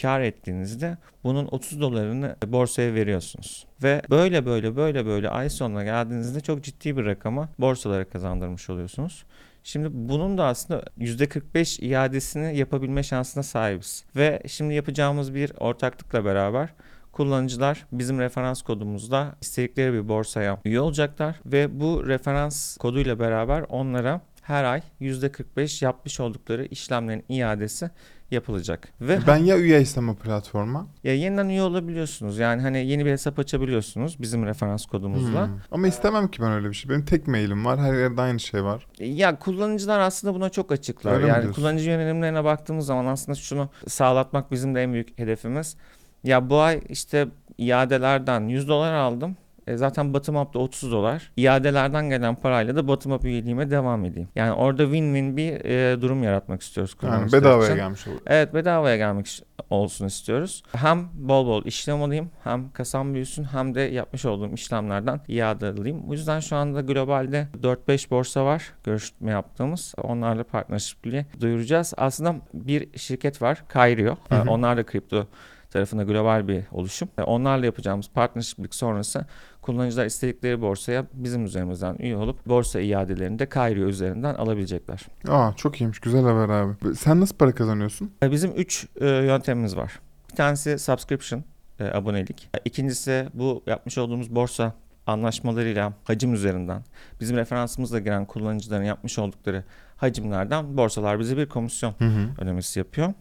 kar 0.02 0.22
ettiğinizde 0.22 0.98
bunun 1.24 1.48
30 1.52 1.82
dolarını 1.82 2.36
borsaya 2.48 2.94
veriyorsunuz. 2.94 3.66
Ve 3.84 4.02
böyle 4.10 4.46
böyle 4.46 4.76
böyle 4.76 5.06
böyle 5.06 5.30
ay 5.30 5.50
sonuna 5.50 5.84
geldiğinizde 5.84 6.40
çok 6.40 6.64
ciddi 6.64 6.98
bir 6.98 7.06
rakamı 7.06 7.50
borsalara 7.60 8.10
kazandırmış 8.10 8.70
oluyorsunuz. 8.70 9.26
Şimdi 9.64 9.90
bunun 9.92 10.38
da 10.38 10.46
aslında 10.46 10.84
%45 11.00 11.82
iadesini 11.82 12.58
yapabilme 12.58 13.04
şansına 13.04 13.44
sahibiz. 13.44 14.06
Ve 14.16 14.42
şimdi 14.48 14.74
yapacağımız 14.74 15.34
bir 15.34 15.52
ortaklıkla 15.60 16.26
beraber 16.26 16.70
kullanıcılar 17.12 17.86
bizim 17.92 18.20
referans 18.20 18.62
kodumuzla 18.62 19.36
istedikleri 19.42 19.94
bir 19.94 20.10
borsaya 20.10 20.58
üye 20.66 20.80
olacaklar 20.80 21.36
ve 21.46 21.80
bu 21.80 22.08
referans 22.08 22.78
koduyla 22.78 23.20
beraber 23.20 23.66
onlara 23.70 24.22
her 24.42 24.64
ay 24.64 24.82
%45 25.02 25.86
yapmış 25.86 26.20
oldukları 26.20 26.66
işlemlerin 26.66 27.26
iadesi 27.30 27.90
yapılacak. 28.32 28.88
Ve 29.02 29.20
Ben 29.28 29.38
ya 29.38 29.58
üyeysem 29.58 30.10
o 30.10 30.16
platforma. 30.16 30.88
ya 31.04 31.16
yeniden 31.16 31.50
üye 31.50 31.62
olabiliyorsunuz. 31.62 32.38
Yani 32.38 32.62
hani 32.62 32.86
yeni 32.86 33.06
bir 33.06 33.12
hesap 33.12 33.40
açabiliyorsunuz 33.40 34.22
bizim 34.22 34.46
referans 34.46 34.86
kodumuzla. 34.86 35.48
Hmm. 35.48 35.54
Ama 35.72 35.88
istemem 35.88 36.28
ki 36.28 36.42
ben 36.42 36.52
öyle 36.52 36.70
bir 36.70 36.74
şey. 36.74 36.90
Benim 36.92 37.06
tek 37.06 37.28
mailim 37.28 37.66
var. 37.66 37.80
Her 37.80 37.94
yerde 37.94 38.22
aynı 38.22 38.40
şey 38.40 38.64
var. 38.64 38.88
Ya 39.00 39.40
kullanıcılar 39.40 40.00
aslında 40.00 40.36
buna 40.36 40.50
çok 40.50 40.72
açıklar. 40.72 41.14
Öyle 41.14 41.28
yani 41.28 41.52
kullanıcı 41.54 41.90
yönelimlerine 41.90 42.44
baktığımız 42.44 42.86
zaman 42.86 43.06
aslında 43.06 43.36
şunu 43.36 43.70
sağlatmak 43.88 44.52
bizim 44.52 44.76
de 44.76 44.84
en 44.84 44.94
büyük 44.94 45.20
hedefimiz. 45.20 45.78
Ya 46.24 46.50
bu 46.50 46.60
ay 46.60 46.82
işte 46.90 47.28
iadelerden 47.58 48.48
100 48.48 48.68
dolar 48.68 48.94
aldım. 48.94 49.38
E 49.72 49.78
zaten 49.78 50.14
bottom 50.14 50.36
up'ta 50.36 50.60
30 50.60 50.92
dolar. 50.92 51.32
İadelerden 51.38 52.10
gelen 52.10 52.36
parayla 52.36 52.76
da 52.76 52.88
bottom 52.88 53.12
up 53.12 53.26
üyeliğime 53.26 53.72
devam 53.72 54.06
edeyim. 54.06 54.30
Yani 54.36 54.52
orada 54.52 54.84
win-win 54.84 55.38
bir 55.38 55.66
e, 55.66 56.02
durum 56.02 56.24
yaratmak 56.24 56.62
istiyoruz 56.62 56.96
Yani 57.04 57.32
bedavaya 57.32 57.66
için. 57.66 57.76
gelmiş 57.76 58.08
oluyor. 58.08 58.22
Evet 58.28 58.54
bedavaya 58.54 58.98
gelmek 58.98 59.42
olsun 59.70 60.06
istiyoruz. 60.06 60.64
Hem 60.76 61.10
bol 61.14 61.46
bol 61.48 61.66
işlem 61.66 62.02
alayım 62.02 62.32
hem 62.44 62.72
kasam 62.72 63.14
büyüsün 63.14 63.44
hem 63.44 63.76
de 63.76 63.82
yapmış 63.82 64.26
olduğum 64.26 64.54
işlemlerden 64.54 65.22
iade 65.28 65.68
alayım. 65.68 66.08
Bu 66.08 66.14
yüzden 66.14 66.40
şu 66.40 66.56
anda 66.56 66.82
globalde 66.82 67.48
4-5 67.64 68.10
borsa 68.10 68.46
var 68.46 68.74
görüşme 68.84 69.32
yaptığımız. 69.32 69.94
Onlarla 70.04 70.44
partnership'li 70.44 71.26
duyuracağız. 71.42 71.94
Aslında 71.98 72.36
bir 72.54 73.00
şirket 73.00 73.42
var 73.42 73.64
Kairio. 73.68 74.16
Hı 74.30 74.36
hı. 74.36 74.50
Onlar 74.52 74.78
da 74.78 74.84
kripto 74.86 75.28
tarafında 75.72 76.04
global 76.04 76.48
bir 76.48 76.64
oluşum. 76.72 77.10
E, 77.18 77.22
Onlarla 77.24 77.66
yapacağımız 77.66 78.10
partnership'lik 78.10 78.76
sonrası 78.76 79.26
kullanıcılar 79.62 80.06
istedikleri 80.06 80.62
borsaya 80.62 81.06
bizim 81.14 81.46
üzerimizden 81.46 81.96
üye 82.00 82.18
olup 82.18 82.46
borsa 82.46 82.80
iadelerini 82.82 83.40
de 83.40 83.46
üzerinden 83.88 84.36
alabilecekler. 84.36 85.08
Aa 85.28 85.54
çok 85.56 85.82
iyiymiş. 85.82 86.00
Güzel 86.00 86.24
haber 86.24 86.50
abi. 86.50 86.96
Sen 86.96 87.20
nasıl 87.22 87.36
para 87.36 87.52
kazanıyorsun? 87.56 88.12
E, 88.24 88.32
Bizim 88.32 88.52
3 88.56 88.88
yöntemimiz 89.02 89.78
var. 89.78 90.00
Bir 90.32 90.36
tanesi 90.36 90.80
subscription, 90.80 91.44
e, 91.80 91.84
abonelik. 91.86 92.50
E, 92.56 92.60
İkincisi 92.66 93.28
bu 93.34 93.64
yapmış 93.68 93.98
olduğumuz 93.98 94.36
borsa 94.36 94.74
anlaşmalarıyla 95.08 95.94
hacim 96.04 96.34
üzerinden 96.34 96.84
bizim 97.22 97.38
referansımızla 97.38 98.00
giren 98.00 98.26
kullanıcıların 98.26 98.84
yapmış 98.84 99.20
oldukları 99.20 99.64
hacimlerden 99.98 100.78
borsalar 100.78 101.20
bize 101.20 101.38
bir 101.38 101.46
komisyon 101.50 101.94
Hı 101.98 102.06
hı. 102.06 102.28
ödemesi 102.42 102.80
yapıyor. 102.80 103.14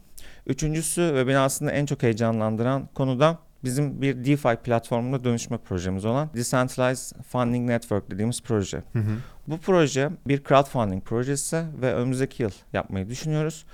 Üçüncüsü 0.47 1.01
ve 1.01 1.27
beni 1.27 1.37
aslında 1.37 1.71
en 1.71 1.85
çok 1.85 2.03
heyecanlandıran 2.03 2.89
konu 2.93 3.19
da 3.19 3.37
bizim 3.63 4.01
bir 4.01 4.25
DeFi 4.25 4.55
platformuna 4.55 5.23
dönüşme 5.23 5.57
projemiz 5.57 6.05
olan 6.05 6.29
Decentralized 6.33 7.23
Funding 7.23 7.69
Network 7.69 8.11
dediğimiz 8.11 8.41
proje. 8.41 8.77
Hı 8.93 8.99
hı. 8.99 9.17
Bu 9.47 9.57
proje 9.57 10.09
bir 10.27 10.43
crowdfunding 10.43 11.03
projesi 11.03 11.63
ve 11.81 11.93
önümüzdeki 11.93 12.43
yıl 12.43 12.51
yapmayı 12.73 13.09
düşünüyoruz. 13.09 13.65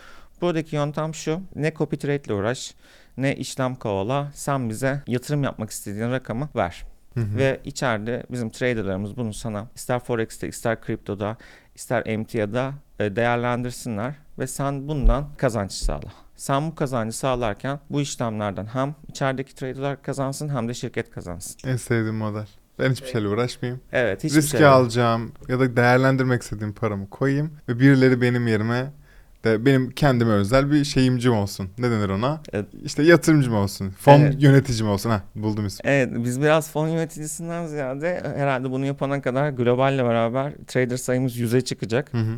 Buradaki 0.41 0.75
yöntem 0.75 1.15
şu, 1.15 1.41
ne 1.56 1.73
copy 1.73 1.95
trade 1.95 2.21
ile 2.25 2.34
uğraş, 2.34 2.75
ne 3.17 3.36
işlem 3.36 3.75
kovala, 3.75 4.32
sen 4.34 4.69
bize 4.69 5.01
yatırım 5.08 5.43
yapmak 5.43 5.69
istediğin 5.69 6.12
rakamı 6.12 6.49
ver. 6.56 6.86
Hı 7.13 7.19
hı. 7.19 7.38
Ve 7.38 7.60
içeride 7.65 8.23
bizim 8.32 8.49
traderlarımız 8.49 9.17
bunu 9.17 9.34
sana 9.34 9.67
ister 9.75 9.99
Forex'te, 9.99 10.47
ister 10.47 10.82
kriptoda, 10.82 11.38
ister 11.75 12.03
emtiada 12.06 12.73
e, 12.99 13.15
değerlendirsinler 13.15 14.15
ve 14.39 14.47
sen 14.47 14.88
bundan 14.88 15.27
kazanç 15.38 15.71
sağla. 15.71 16.26
Sen 16.38 16.67
bu 16.71 16.76
kazancı 16.76 17.17
sağlarken 17.17 17.80
bu 17.89 18.02
işlemlerden 18.02 18.65
hem 18.65 18.95
içerideki 19.08 19.56
traderlar 19.56 20.02
kazansın 20.02 20.50
hem 20.50 20.69
de 20.69 20.73
şirket 20.73 21.10
kazansın. 21.10 21.69
En 21.69 21.76
sevdiğim 21.76 22.15
model. 22.15 22.47
Ben 22.80 22.91
hiçbir 22.91 23.08
şeyle 23.08 23.28
uğraşmayayım. 23.28 23.82
Evet, 23.91 24.23
hiçbir 24.23 24.38
Riski 24.38 24.58
şey 24.58 24.65
alacağım 24.65 25.32
ya 25.47 25.60
da 25.60 25.76
değerlendirmek 25.76 26.41
istediğim 26.41 26.73
paramı 26.73 27.10
koyayım 27.10 27.52
ve 27.69 27.80
birileri 27.80 28.21
benim 28.21 28.47
yerime 28.47 28.91
de 29.43 29.65
benim 29.65 29.91
kendime 29.91 30.32
özel 30.32 30.71
bir 30.71 30.84
şeyimcim 30.84 31.34
olsun. 31.34 31.69
Ne 31.78 31.91
denir 31.91 32.10
ona? 32.10 32.41
Evet. 32.54 32.65
İşte 32.84 33.04
yatırımcım 33.04 33.56
olsun. 33.56 33.89
Fon 33.89 34.19
Evet. 34.19 34.36
yöneticim 34.38 34.89
olsun. 34.89 35.10
Ha 35.10 35.21
buldum 35.36 35.65
ismi. 35.65 35.89
Evet 35.89 36.10
biz 36.15 36.41
biraz 36.41 36.71
fon 36.71 36.88
yöneticisinden 36.88 37.65
ziyade 37.65 38.21
herhalde 38.36 38.71
bunu 38.71 38.86
yapana 38.86 39.21
kadar 39.21 39.50
globalle 39.50 40.06
beraber 40.06 40.54
trader 40.67 40.97
sayımız 40.97 41.38
100'e 41.39 41.62
çıkacak. 41.62 42.13
Hı 42.13 42.17
hı. 42.17 42.36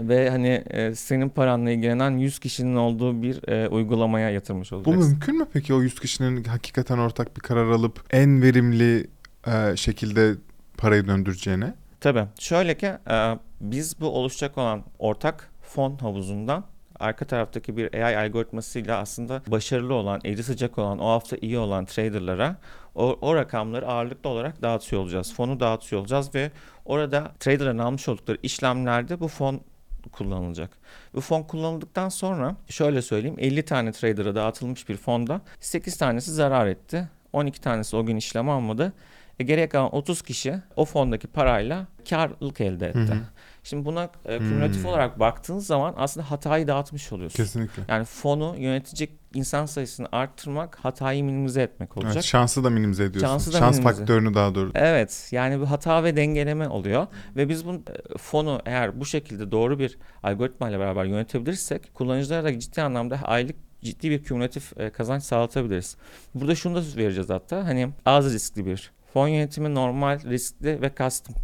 Ve 0.00 0.30
hani 0.30 0.64
e, 0.70 0.94
senin 0.94 1.28
paranla 1.28 1.70
ilgilenen 1.70 2.10
100 2.18 2.38
kişinin 2.38 2.76
olduğu 2.76 3.22
bir 3.22 3.48
e, 3.48 3.68
uygulamaya 3.68 4.30
yatırmış 4.30 4.72
Bu 4.72 4.76
olacaksın. 4.76 5.08
mümkün 5.10 5.38
mü 5.38 5.46
peki 5.52 5.74
o 5.74 5.82
100 5.82 6.00
kişinin 6.00 6.44
hakikaten 6.44 6.98
ortak 6.98 7.36
bir 7.36 7.40
karar 7.40 7.70
alıp 7.70 8.04
en 8.10 8.42
verimli 8.42 9.06
e, 9.46 9.76
şekilde 9.76 10.34
parayı 10.76 11.06
döndüreceğine? 11.06 11.74
Tabii. 12.00 12.24
Şöyle 12.38 12.78
ki 12.78 12.86
e, 12.86 13.38
biz 13.60 14.00
bu 14.00 14.06
oluşacak 14.06 14.58
olan 14.58 14.84
ortak 14.98 15.50
fon 15.62 15.96
havuzundan 15.96 16.64
arka 17.00 17.24
taraftaki 17.24 17.76
bir 17.76 17.94
AI 17.94 18.16
algoritmasıyla 18.16 18.98
aslında 18.98 19.42
başarılı 19.46 19.94
olan, 19.94 20.20
eli 20.24 20.42
sıcak 20.42 20.78
olan, 20.78 20.98
o 20.98 21.08
hafta 21.08 21.36
iyi 21.40 21.58
olan 21.58 21.84
traderlara 21.84 22.56
o, 22.94 23.18
o 23.20 23.34
rakamları 23.34 23.86
ağırlıklı 23.86 24.30
olarak 24.30 24.62
dağıtıyor 24.62 25.02
olacağız. 25.02 25.34
Fonu 25.34 25.60
dağıtıyor 25.60 26.00
olacağız 26.00 26.34
ve 26.34 26.50
orada 26.84 27.32
traderların 27.40 27.78
almış 27.78 28.08
oldukları 28.08 28.38
işlemlerde 28.42 29.20
bu 29.20 29.28
fon 29.28 29.60
kullanılacak. 30.08 30.70
Bu 31.14 31.20
fon 31.20 31.42
kullanıldıktan 31.42 32.08
sonra 32.08 32.56
şöyle 32.68 33.02
söyleyeyim 33.02 33.36
50 33.38 33.64
tane 33.64 33.92
trader'a 33.92 34.34
dağıtılmış 34.34 34.88
bir 34.88 34.96
fonda 34.96 35.40
8 35.60 35.96
tanesi 35.96 36.32
zarar 36.32 36.66
etti. 36.66 37.08
12 37.32 37.60
tanesi 37.60 37.96
o 37.96 38.06
gün 38.06 38.16
işlem 38.16 38.48
almadı. 38.48 38.92
E, 39.38 39.44
geriye 39.44 39.68
kalan 39.68 39.94
30 39.94 40.22
kişi 40.22 40.54
o 40.76 40.84
fondaki 40.84 41.26
parayla 41.26 41.86
karlılık 42.10 42.60
elde 42.60 42.88
etti. 42.88 42.98
Hı 42.98 43.02
hı. 43.02 43.22
Şimdi 43.64 43.84
buna 43.84 44.10
e, 44.24 44.38
kümülatif 44.38 44.82
Hmm. 44.82 44.90
olarak 44.90 45.20
baktığın 45.20 45.58
zaman 45.58 45.94
aslında 45.96 46.30
hatayı 46.30 46.66
dağıtmış 46.68 47.12
oluyorsun. 47.12 47.36
Kesinlikle. 47.36 47.82
Yani 47.88 48.04
fonu 48.04 48.54
yönetecek 48.58 49.10
insan 49.34 49.66
sayısını 49.66 50.08
arttırmak 50.12 50.76
hatayı 50.84 51.24
minimize 51.24 51.62
etmek 51.62 51.96
olacak. 51.96 52.12
Evet, 52.14 52.24
şansı 52.24 52.64
da 52.64 52.70
minimize 52.70 53.04
ediyorsun. 53.04 53.28
Şansı 53.32 53.52
da 53.52 53.58
Şans 53.58 53.76
minimize. 53.78 53.98
faktörünü 53.98 54.34
daha 54.34 54.54
doğru. 54.54 54.70
Evet 54.74 55.28
yani 55.32 55.60
bu 55.60 55.70
hata 55.70 56.04
ve 56.04 56.16
dengeleme 56.16 56.68
oluyor 56.68 57.06
ve 57.36 57.48
biz 57.48 57.66
bu 57.66 57.72
e, 57.74 58.18
fonu 58.18 58.60
eğer 58.66 59.00
bu 59.00 59.04
şekilde 59.06 59.50
doğru 59.50 59.78
bir 59.78 59.98
algoritma 60.22 60.68
ile 60.70 60.78
beraber 60.78 61.04
yönetebilirsek 61.04 61.94
kullanıcılara 61.94 62.44
da 62.44 62.58
ciddi 62.58 62.82
anlamda 62.82 63.16
aylık 63.24 63.56
ciddi 63.82 64.10
bir 64.10 64.22
kümülatif 64.22 64.80
e, 64.80 64.90
kazanç 64.90 65.22
sağlatabiliriz. 65.22 65.96
Burada 66.34 66.54
şunu 66.54 66.74
da 66.76 66.82
vereceğiz 66.96 67.30
hatta 67.30 67.56
hani 67.66 67.88
az 68.06 68.34
riskli 68.34 68.66
bir 68.66 68.90
fon 69.14 69.28
yönetimi 69.28 69.74
normal 69.74 70.20
riskli 70.24 70.82
ve 70.82 70.90
custom 70.98 71.34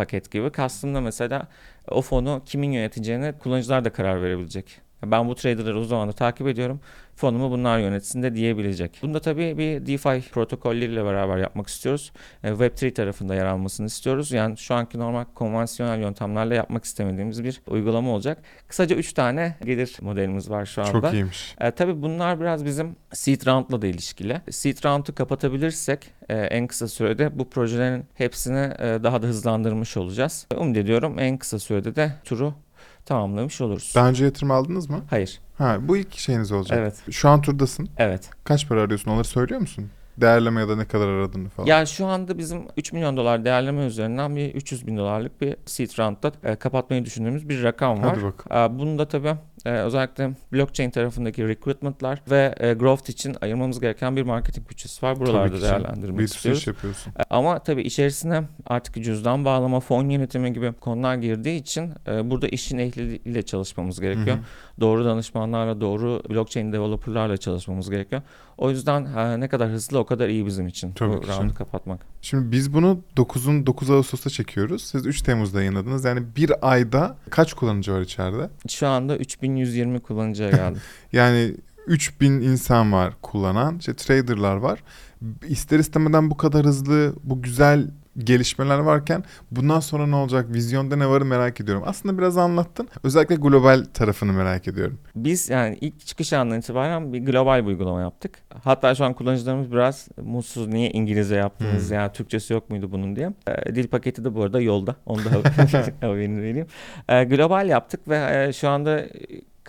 paket 0.00 0.30
gibi. 0.30 0.50
Custom'da 0.52 1.00
mesela 1.00 1.48
o 1.88 2.02
fonu 2.02 2.42
kimin 2.46 2.72
yöneteceğine 2.72 3.32
kullanıcılar 3.38 3.84
da 3.84 3.92
karar 3.92 4.22
verebilecek. 4.22 4.80
Ben 5.04 5.28
bu 5.28 5.34
traderları 5.34 5.78
uzun 5.78 5.88
zamandır 5.88 6.12
takip 6.12 6.46
ediyorum. 6.46 6.80
Fonumu 7.20 7.50
bunlar 7.50 7.78
yönetsin 7.78 8.22
de 8.22 8.34
diyebilecek. 8.34 8.98
Bunda 9.02 9.20
tabii 9.20 9.58
bir 9.58 9.86
DeFi 9.86 10.30
protokolleriyle 10.30 11.04
beraber 11.04 11.36
yapmak 11.36 11.66
istiyoruz. 11.66 12.12
E, 12.44 12.48
Web3 12.48 12.94
tarafında 12.94 13.34
yer 13.34 13.46
almasını 13.46 13.86
istiyoruz. 13.86 14.32
Yani 14.32 14.56
şu 14.56 14.74
anki 14.74 14.98
normal 14.98 15.24
konvansiyonel 15.34 16.00
yöntemlerle 16.00 16.54
yapmak 16.54 16.84
istemediğimiz 16.84 17.44
bir 17.44 17.60
uygulama 17.66 18.10
olacak. 18.10 18.38
Kısaca 18.68 18.96
3 18.96 19.12
tane 19.12 19.56
gelir 19.64 19.96
modelimiz 20.00 20.50
var 20.50 20.66
şu 20.66 20.82
anda. 20.82 20.92
Çok 20.92 21.12
iyiymiş. 21.12 21.54
E, 21.60 21.70
tabii 21.70 22.02
bunlar 22.02 22.40
biraz 22.40 22.64
bizim 22.64 22.96
seed 23.12 23.46
round'la 23.46 23.82
da 23.82 23.86
ilişkili. 23.86 24.40
Seed 24.50 24.84
round'u 24.84 25.14
kapatabilirsek 25.14 26.10
e, 26.28 26.34
en 26.34 26.66
kısa 26.66 26.88
sürede 26.88 27.38
bu 27.38 27.50
projelerin 27.50 28.04
hepsini 28.14 28.72
e, 28.78 28.98
daha 29.02 29.22
da 29.22 29.26
hızlandırmış 29.26 29.96
olacağız. 29.96 30.46
Umut 30.56 30.76
ediyorum 30.76 31.18
en 31.18 31.38
kısa 31.38 31.58
sürede 31.58 31.96
de 31.96 32.12
turu 32.24 32.54
tamamlamış 33.10 33.60
oluruz. 33.60 33.92
Daha 33.94 34.08
önce 34.08 34.24
yatırım 34.24 34.50
aldınız 34.50 34.90
mı? 34.90 35.00
Hayır. 35.10 35.40
Ha, 35.58 35.76
bu 35.80 35.96
ilk 35.96 36.18
şeyiniz 36.18 36.52
olacak. 36.52 36.78
Evet. 36.82 36.94
Şu 37.10 37.28
an 37.28 37.42
turdasın. 37.42 37.88
Evet. 37.96 38.30
Kaç 38.44 38.68
para 38.68 38.82
arıyorsun? 38.82 39.10
Onları 39.10 39.24
söylüyor 39.24 39.60
musun? 39.60 39.90
Değerleme 40.16 40.60
ya 40.60 40.68
da 40.68 40.76
ne 40.76 40.84
kadar 40.84 41.08
aradığını 41.08 41.48
falan. 41.48 41.66
Ya 41.66 41.86
şu 41.86 42.06
anda 42.06 42.38
bizim 42.38 42.62
3 42.76 42.92
milyon 42.92 43.16
dolar 43.16 43.44
değerleme 43.44 43.84
üzerinden 43.84 44.36
bir 44.36 44.54
300 44.54 44.86
bin 44.86 44.96
dolarlık 44.96 45.40
bir 45.40 45.56
seed 45.66 45.98
round'da 45.98 46.32
e, 46.44 46.56
kapatmayı 46.56 47.04
düşündüğümüz 47.04 47.48
bir 47.48 47.62
rakam 47.62 48.02
var. 48.02 48.16
Hadi 48.16 48.24
bak. 48.24 48.44
E, 48.50 48.78
bunu 48.78 48.98
da 48.98 49.08
tabii 49.08 49.34
e, 49.66 49.70
özellikle 49.70 50.30
blockchain 50.52 50.90
tarafındaki 50.90 51.48
recruitment'lar 51.48 52.22
ve 52.30 52.54
e, 52.60 52.72
growth 52.72 53.10
için 53.10 53.36
ayırmamız 53.40 53.80
gereken 53.80 54.16
bir 54.16 54.22
marketing 54.22 54.70
bütçesi 54.70 55.06
var. 55.06 55.20
Buralarda 55.20 55.48
Tabii 55.50 55.62
değerlendirmek 55.62 56.18
Bir 56.18 56.24
istiyoruz. 56.24 56.60
iş 56.60 56.66
yapıyorsun. 56.66 57.10
E, 57.10 57.22
Ama 57.30 57.58
tabii 57.58 57.82
içerisine 57.82 58.42
artık 58.66 59.04
cüzdan 59.04 59.44
bağlama, 59.44 59.80
fon 59.80 60.08
yönetimi 60.08 60.52
gibi 60.52 60.72
konular 60.72 61.14
girdiği 61.16 61.60
için 61.60 61.92
e, 62.08 62.30
burada 62.30 62.48
işin 62.48 62.78
ehliyle 62.78 63.42
çalışmamız 63.42 64.00
gerekiyor. 64.00 64.36
Hı 64.36 64.40
hı. 64.40 64.80
Doğru 64.80 65.04
danışmanlarla, 65.04 65.80
doğru 65.80 66.22
blockchain 66.30 66.72
developerlarla 66.72 67.36
çalışmamız 67.36 67.90
gerekiyor. 67.90 68.22
O 68.58 68.70
yüzden 68.70 69.04
e, 69.04 69.40
ne 69.40 69.48
kadar 69.48 69.68
hızlı 69.70 69.98
o 69.98 70.04
kadar 70.06 70.28
iyi 70.28 70.46
bizim 70.46 70.66
için 70.68 70.92
Tabii 70.92 71.12
bu 71.12 71.28
roundu 71.28 71.54
kapatmak. 71.54 72.00
Şimdi 72.22 72.52
biz 72.52 72.74
bunu 72.74 73.00
9'un 73.16 73.66
9 73.66 73.90
Ağustos'ta 73.90 74.30
çekiyoruz. 74.30 74.82
Siz 74.82 75.06
3 75.06 75.22
Temmuz'da 75.22 75.58
yayınladınız. 75.58 76.04
Yani 76.04 76.22
bir 76.36 76.70
ayda 76.70 77.16
kaç 77.30 77.54
kullanıcı 77.54 77.92
var 77.92 78.00
içeride? 78.00 78.50
Şu 78.68 78.88
anda 78.88 79.16
3120 79.56 80.00
kullanıcıya 80.00 80.50
geldi. 80.50 80.78
Yani 81.12 81.54
3000 81.86 82.32
insan 82.32 82.92
var 82.92 83.14
kullanan. 83.22 83.78
İşte 83.78 83.94
traderlar 83.94 84.56
var. 84.56 84.82
İster 85.48 85.78
istemeden 85.78 86.30
bu 86.30 86.36
kadar 86.36 86.66
hızlı, 86.66 87.14
bu 87.24 87.42
güzel 87.42 87.90
gelişmeler 88.26 88.78
varken 88.78 89.24
bundan 89.50 89.80
sonra 89.80 90.06
ne 90.06 90.16
olacak? 90.16 90.46
Vizyonda 90.54 90.96
ne 90.96 91.08
varı 91.08 91.24
merak 91.24 91.60
ediyorum. 91.60 91.82
Aslında 91.86 92.18
biraz 92.18 92.36
anlattın. 92.38 92.88
Özellikle 93.02 93.34
global 93.34 93.84
tarafını 93.94 94.32
merak 94.32 94.68
ediyorum. 94.68 94.98
Biz 95.16 95.50
yani 95.50 95.78
ilk 95.80 96.06
çıkış 96.06 96.32
anından 96.32 96.58
itibaren 96.58 97.12
bir 97.12 97.18
global 97.26 97.62
bir 97.62 97.66
uygulama 97.66 98.00
yaptık. 98.00 98.38
Hatta 98.64 98.94
şu 98.94 99.04
an 99.04 99.14
kullanıcılarımız 99.14 99.72
biraz 99.72 100.08
mutsuz. 100.22 100.68
Niye 100.68 100.90
İngilizce 100.90 101.34
yaptınız 101.34 101.88
Hmm. 101.88 101.96
ya 101.96 102.12
Türkçesi 102.12 102.52
yok 102.52 102.70
muydu 102.70 102.92
bunun 102.92 103.16
diye. 103.16 103.30
Ee, 103.48 103.74
dil 103.74 103.88
paketi 103.88 104.24
de 104.24 104.34
bu 104.34 104.42
arada 104.42 104.60
yolda. 104.60 104.96
Onu 105.06 105.24
da 105.24 105.30
haberini 106.06 106.42
vereyim. 106.42 106.66
Ee, 107.08 107.24
global 107.24 107.68
yaptık 107.68 108.08
ve 108.08 108.44
e, 108.48 108.52
şu 108.52 108.68
anda 108.68 109.06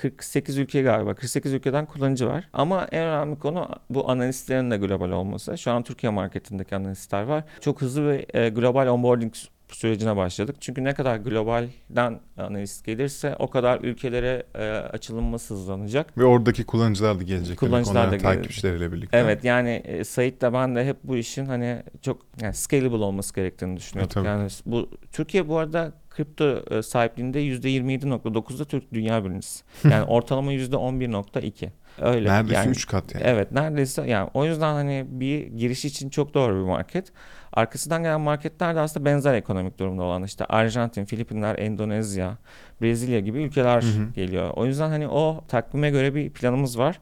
48 0.01 0.57
ülke 0.57 0.81
galiba. 0.81 1.13
48 1.13 1.53
ülkeden 1.53 1.85
kullanıcı 1.85 2.27
var. 2.27 2.47
Ama 2.53 2.87
en 2.91 3.03
önemli 3.03 3.39
konu 3.39 3.69
bu 3.89 4.09
analistlerin 4.09 4.71
de 4.71 4.77
global 4.77 5.09
olması. 5.09 5.57
Şu 5.57 5.71
an 5.71 5.83
Türkiye 5.83 6.11
marketindeki 6.11 6.75
analistler 6.75 7.23
var. 7.23 7.43
Çok 7.59 7.81
hızlı 7.81 8.07
ve 8.07 8.25
e, 8.33 8.49
global 8.49 8.87
onboarding 8.87 9.33
sürecine 9.67 10.15
başladık. 10.15 10.55
Çünkü 10.59 10.83
ne 10.83 10.93
kadar 10.93 11.17
globalden 11.17 12.19
analist 12.37 12.85
gelirse 12.85 13.35
o 13.39 13.49
kadar 13.49 13.79
ülkelere 13.79 14.43
e, 14.55 14.69
açılınması 14.69 15.53
hızlanacak. 15.53 16.17
Ve 16.17 16.25
oradaki 16.25 16.63
kullanıcılar 16.63 17.19
da 17.19 17.23
gelecek. 17.23 17.59
Kullanıcılar 17.59 18.03
Kullanıcılar 18.05 18.33
da 18.33 18.35
takipçileriyle 18.35 18.91
birlikte. 18.91 19.17
Evet 19.17 19.43
yani 19.43 19.69
e, 19.69 20.03
Sait 20.03 20.41
de 20.41 20.53
ben 20.53 20.75
de 20.75 20.85
hep 20.85 20.97
bu 21.03 21.17
işin 21.17 21.45
hani 21.45 21.83
çok 22.01 22.21
yani 22.41 22.53
scalable 22.53 23.03
olması 23.03 23.35
gerektiğini 23.35 23.77
düşünüyorduk. 23.77 24.11
E, 24.11 24.13
tabii. 24.13 24.27
yani 24.27 24.49
bu 24.65 24.89
Türkiye 25.11 25.47
bu 25.47 25.57
arada 25.57 26.00
kripto 26.15 26.63
e, 26.71 26.81
sahipliğinde 26.81 27.39
%27.9'da 27.41 28.65
Türk 28.65 28.93
dünya 28.93 29.25
birincisi. 29.25 29.63
Yani 29.91 30.03
ortalama 30.03 30.53
%11.2. 30.53 31.69
Öyle. 32.01 32.29
Neredeyse 32.29 32.61
yani, 32.61 32.71
3 32.71 32.87
kat 32.87 33.13
yani. 33.13 33.23
Evet 33.27 33.51
neredeyse 33.51 34.07
yani 34.07 34.29
o 34.33 34.45
yüzden 34.45 34.73
hani 34.73 35.05
bir 35.09 35.47
giriş 35.47 35.85
için 35.85 36.09
çok 36.09 36.33
doğru 36.33 36.55
bir 36.55 36.67
market. 36.67 37.11
Arkasından 37.53 38.03
gelen 38.03 38.21
marketler 38.21 38.75
de 38.75 38.79
aslında 38.79 39.05
benzer 39.05 39.33
ekonomik 39.33 39.79
durumda 39.79 40.03
olan 40.03 40.23
işte 40.23 40.45
Arjantin, 40.45 41.05
Filipinler, 41.05 41.59
Endonezya, 41.59 42.37
Brezilya 42.81 43.19
gibi 43.19 43.43
ülkeler 43.43 43.81
Hı 43.81 43.87
hı. 43.87 44.13
geliyor. 44.15 44.51
O 44.55 44.65
yüzden 44.65 44.89
hani 44.89 45.07
o 45.07 45.43
takvime 45.47 45.89
göre 45.89 46.15
bir 46.15 46.29
planımız 46.29 46.77
var 46.77 46.99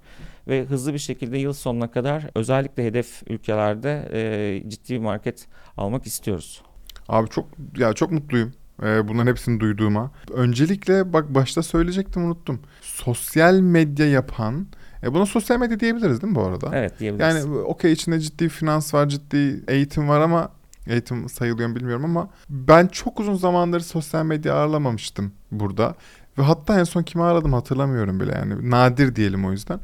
ve 0.48 0.64
hızlı 0.64 0.94
bir 0.94 1.00
şekilde 1.00 1.38
yıl 1.38 1.54
sonuna 1.54 1.92
kadar 1.92 2.30
özellikle 2.36 2.86
hedef 2.86 3.24
ülkelerde 3.28 4.10
e, 4.14 4.70
ciddi 4.70 4.94
bir 4.94 5.00
market 5.00 5.48
almak 5.78 6.06
istiyoruz. 6.06 6.62
Abi 7.10 7.30
çok 7.30 7.46
ya 7.78 7.94
çok 7.94 8.12
mutluyum. 8.12 8.54
Ee, 8.84 9.08
bunların 9.08 9.28
hepsini 9.32 9.60
duyduğuma. 9.60 10.12
Öncelikle 10.34 11.14
bak 11.14 11.36
başta 11.36 11.64
söyleyecektim 11.64 12.26
unuttum. 12.26 12.60
Sosyal 12.82 13.60
medya 13.60 14.06
yapan 14.10 14.68
e 15.04 15.14
buna 15.14 15.26
sosyal 15.26 15.60
medya 15.60 15.80
diyebiliriz 15.80 16.22
değil 16.22 16.32
mi 16.32 16.36
bu 16.36 16.44
arada? 16.44 16.70
Evet 16.74 17.00
diyebiliriz. 17.00 17.46
Yani 17.46 17.56
okey 17.58 17.92
içinde 17.92 18.20
ciddi 18.20 18.50
finans 18.50 18.94
var, 18.94 19.10
ciddi 19.10 19.64
eğitim 19.68 20.10
var 20.10 20.22
ama 20.22 20.50
eğitim 20.88 21.30
sayılıyor 21.30 21.70
mu 21.70 21.76
bilmiyorum 21.76 22.06
ama 22.06 22.30
ben 22.50 22.88
çok 22.88 23.20
uzun 23.20 23.36
zamandır 23.36 23.80
sosyal 23.80 24.26
medya 24.26 24.54
ağırlamamıştım 24.54 25.32
burada. 25.52 25.96
Ve 26.38 26.44
hatta 26.44 26.80
en 26.80 26.84
son 26.84 27.04
kimi 27.04 27.24
aradım 27.24 27.54
hatırlamıyorum 27.54 28.20
bile 28.20 28.32
yani. 28.32 28.72
Nadir 28.72 29.16
diyelim 29.16 29.46
o 29.46 29.52
yüzden. 29.52 29.80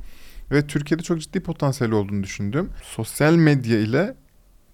Ve 0.52 0.68
Türkiye'de 0.68 1.04
çok 1.04 1.22
ciddi 1.22 1.40
potansiyeli 1.40 1.96
olduğunu 1.96 2.24
düşündüğüm 2.24 2.70
sosyal 2.84 3.34
medya 3.34 3.80
ile 3.80 4.16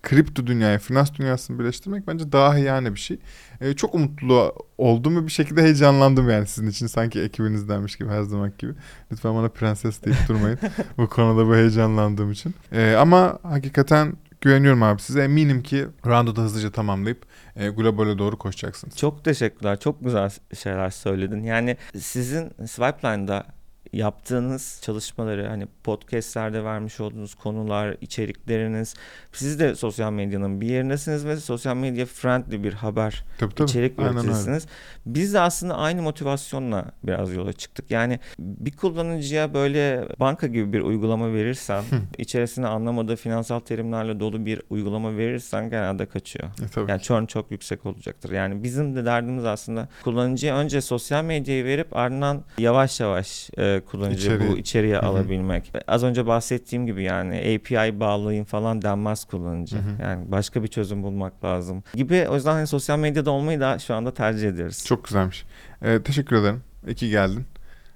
kripto 0.03 0.47
dünyayı, 0.47 0.79
finans 0.79 1.13
dünyasını 1.13 1.59
birleştirmek 1.59 2.07
bence 2.07 2.31
daha 2.31 2.57
yani 2.57 2.95
bir 2.95 2.99
şey. 2.99 3.17
Ee, 3.61 3.73
çok 3.73 3.95
umutlu 3.95 4.55
oldum 4.77 5.15
ve 5.17 5.25
bir 5.25 5.31
şekilde 5.31 5.61
heyecanlandım 5.61 6.29
yani 6.29 6.47
sizin 6.47 6.69
için 6.69 6.87
sanki 6.87 7.21
ekibinizdenmiş 7.21 7.95
gibi 7.95 8.09
her 8.09 8.21
zaman 8.21 8.53
gibi. 8.57 8.73
Lütfen 9.11 9.35
bana 9.35 9.49
prenses 9.49 10.03
deyip 10.03 10.17
durmayın 10.27 10.59
bu 10.97 11.09
konuda 11.09 11.47
bu 11.47 11.55
heyecanlandığım 11.55 12.31
için. 12.31 12.55
Ee, 12.71 12.95
ama 12.99 13.39
hakikaten 13.43 14.13
güveniyorum 14.41 14.83
abi 14.83 15.01
size. 15.01 15.23
Eminim 15.23 15.63
ki 15.63 15.87
roundu 16.05 16.35
da 16.35 16.41
hızlıca 16.41 16.71
tamamlayıp 16.71 17.25
e, 17.55 17.69
globale 17.69 18.17
doğru 18.17 18.37
koşacaksınız. 18.37 18.97
Çok 18.97 19.25
teşekkürler. 19.25 19.79
Çok 19.79 20.03
güzel 20.03 20.29
şeyler 20.59 20.89
söyledin. 20.89 21.43
Yani 21.43 21.77
sizin 21.97 22.51
Swipeline'da 22.67 23.45
yaptığınız 23.93 24.80
çalışmaları 24.82 25.47
hani 25.47 25.67
podcastlerde 25.84 26.63
vermiş 26.63 26.99
olduğunuz 26.99 27.36
konular, 27.36 27.97
içerikleriniz 28.01 28.93
siz 29.32 29.60
de 29.60 29.75
sosyal 29.75 30.12
medyanın 30.12 30.62
bir 30.62 30.67
yerindesiniz 30.67 31.25
ve 31.25 31.38
sosyal 31.38 31.75
medya 31.75 32.06
friendly 32.06 32.63
bir 32.63 32.73
haber 32.73 33.25
Tabii 33.39 33.56
tabii. 33.56 33.69
içerik 33.69 33.99
üreticisiniz. 33.99 34.67
Biz 35.06 35.34
de 35.34 35.39
aslında 35.39 35.77
aynı 35.77 36.01
motivasyonla 36.01 36.86
biraz 37.04 37.34
yola 37.34 37.54
çıktık. 37.54 37.91
Yani 37.91 38.19
bir 38.39 38.71
kullanıcıya 38.71 39.54
böyle 39.54 40.08
banka 40.19 40.47
gibi 40.47 40.73
bir 40.73 40.82
uygulama 40.82 41.34
verirsen, 41.34 41.84
içerisinde 42.17 42.67
anlamadığı 42.67 43.15
finansal 43.15 43.60
terimlerle 43.60 44.19
dolu 44.19 44.45
bir 44.45 44.62
uygulama 44.69 45.17
verirsen 45.17 45.69
genelde 45.69 46.06
kaçıyor. 46.06 46.47
E, 46.47 46.67
tabii. 46.67 46.91
Yani 46.91 47.01
churn 47.01 47.25
çok 47.25 47.51
yüksek 47.51 47.86
olacaktır. 47.86 48.32
Yani 48.32 48.63
bizim 48.63 48.95
de 48.95 49.06
derdimiz 49.06 49.45
aslında 49.45 49.88
kullanıcıya 50.04 50.58
önce 50.58 50.82
sosyal 50.82 51.23
medyayı 51.23 51.65
verip 51.65 51.95
ardından 51.95 52.43
yavaş 52.58 52.99
yavaş 52.99 53.49
e, 53.58 53.81
kullanıcıyı 53.86 54.38
İçeri- 54.38 54.50
bu 54.52 54.58
içeriye 54.58 54.96
Hı 54.96 55.02
hı. 55.02 55.06
alabilmek. 55.06 55.74
Az 55.88 56.04
önce 56.04 56.28
bahsettiğim 56.28 56.86
gibi 56.86 57.04
yani 57.04 57.36
API 57.38 58.00
bağlayın 58.00 58.44
falan 58.44 58.82
denmez 58.82 59.26
kullanıcı. 59.26 59.76
Hı 59.76 59.80
hı. 59.80 60.02
Yani 60.02 60.32
başka 60.32 60.63
bir 60.63 60.67
çözüm 60.67 61.04
bulmak 61.04 61.44
lazım 61.44 61.84
gibi. 61.94 62.28
O 62.30 62.36
yüzden 62.36 62.52
hani 62.52 62.67
sosyal 62.67 63.00
medyada 63.00 63.32
olmayı 63.32 63.60
da 63.60 63.80
şu 63.80 63.94
anda 63.96 64.13
tercih 64.13 64.50
ediyoruz. 64.50 64.86
Çok 64.86 65.06
güzelmiş. 65.06 65.46
Ee, 65.82 66.00
teşekkür 66.04 66.36
ederim. 66.36 66.63
İyi 66.88 66.96
ki 66.96 67.10
geldin. 67.10 67.46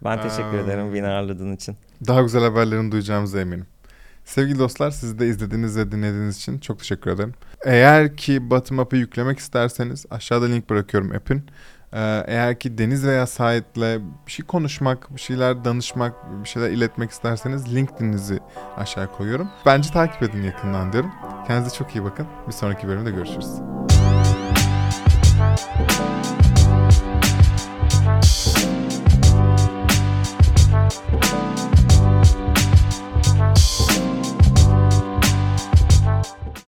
Ben 0.03 0.21
teşekkür 0.21 0.57
Aa. 0.57 0.61
ederim 0.63 0.93
beni 0.93 1.07
ağırladığın 1.07 1.55
için. 1.55 1.77
Daha 2.07 2.21
güzel 2.21 2.43
haberlerini 2.43 2.91
duyacağımıza 2.91 3.39
eminim. 3.41 3.65
Sevgili 4.25 4.59
dostlar 4.59 4.91
sizi 4.91 5.19
de 5.19 5.27
izlediğiniz 5.27 5.77
ve 5.77 5.91
dinlediğiniz 5.91 6.37
için 6.37 6.59
çok 6.59 6.79
teşekkür 6.79 7.11
ederim. 7.11 7.33
Eğer 7.65 8.17
ki 8.17 8.49
Bottom 8.49 8.79
Up'ı 8.79 8.95
yüklemek 8.97 9.39
isterseniz 9.39 10.05
aşağıda 10.09 10.45
link 10.45 10.69
bırakıyorum 10.69 11.11
app'in. 11.11 11.43
Ee, 11.95 12.23
eğer 12.27 12.59
ki 12.59 12.77
Deniz 12.77 13.05
veya 13.05 13.27
Sait'le 13.27 14.01
bir 14.27 14.31
şey 14.31 14.45
konuşmak, 14.45 15.15
bir 15.15 15.21
şeyler 15.21 15.65
danışmak, 15.65 16.13
bir 16.43 16.49
şeyler 16.49 16.69
iletmek 16.69 17.11
isterseniz 17.11 17.75
LinkedIn'inizi 17.75 18.39
aşağı 18.77 19.11
koyuyorum. 19.11 19.49
Bence 19.65 19.89
takip 19.89 20.23
edin 20.23 20.43
yakından 20.43 20.93
diyorum. 20.93 21.11
Kendinize 21.47 21.75
çok 21.75 21.95
iyi 21.95 22.03
bakın. 22.03 22.27
Bir 22.47 22.53
sonraki 22.53 22.87
bölümde 22.87 23.11
görüşürüz. 23.11 23.47
Thank 25.37 25.91
you 25.91 25.94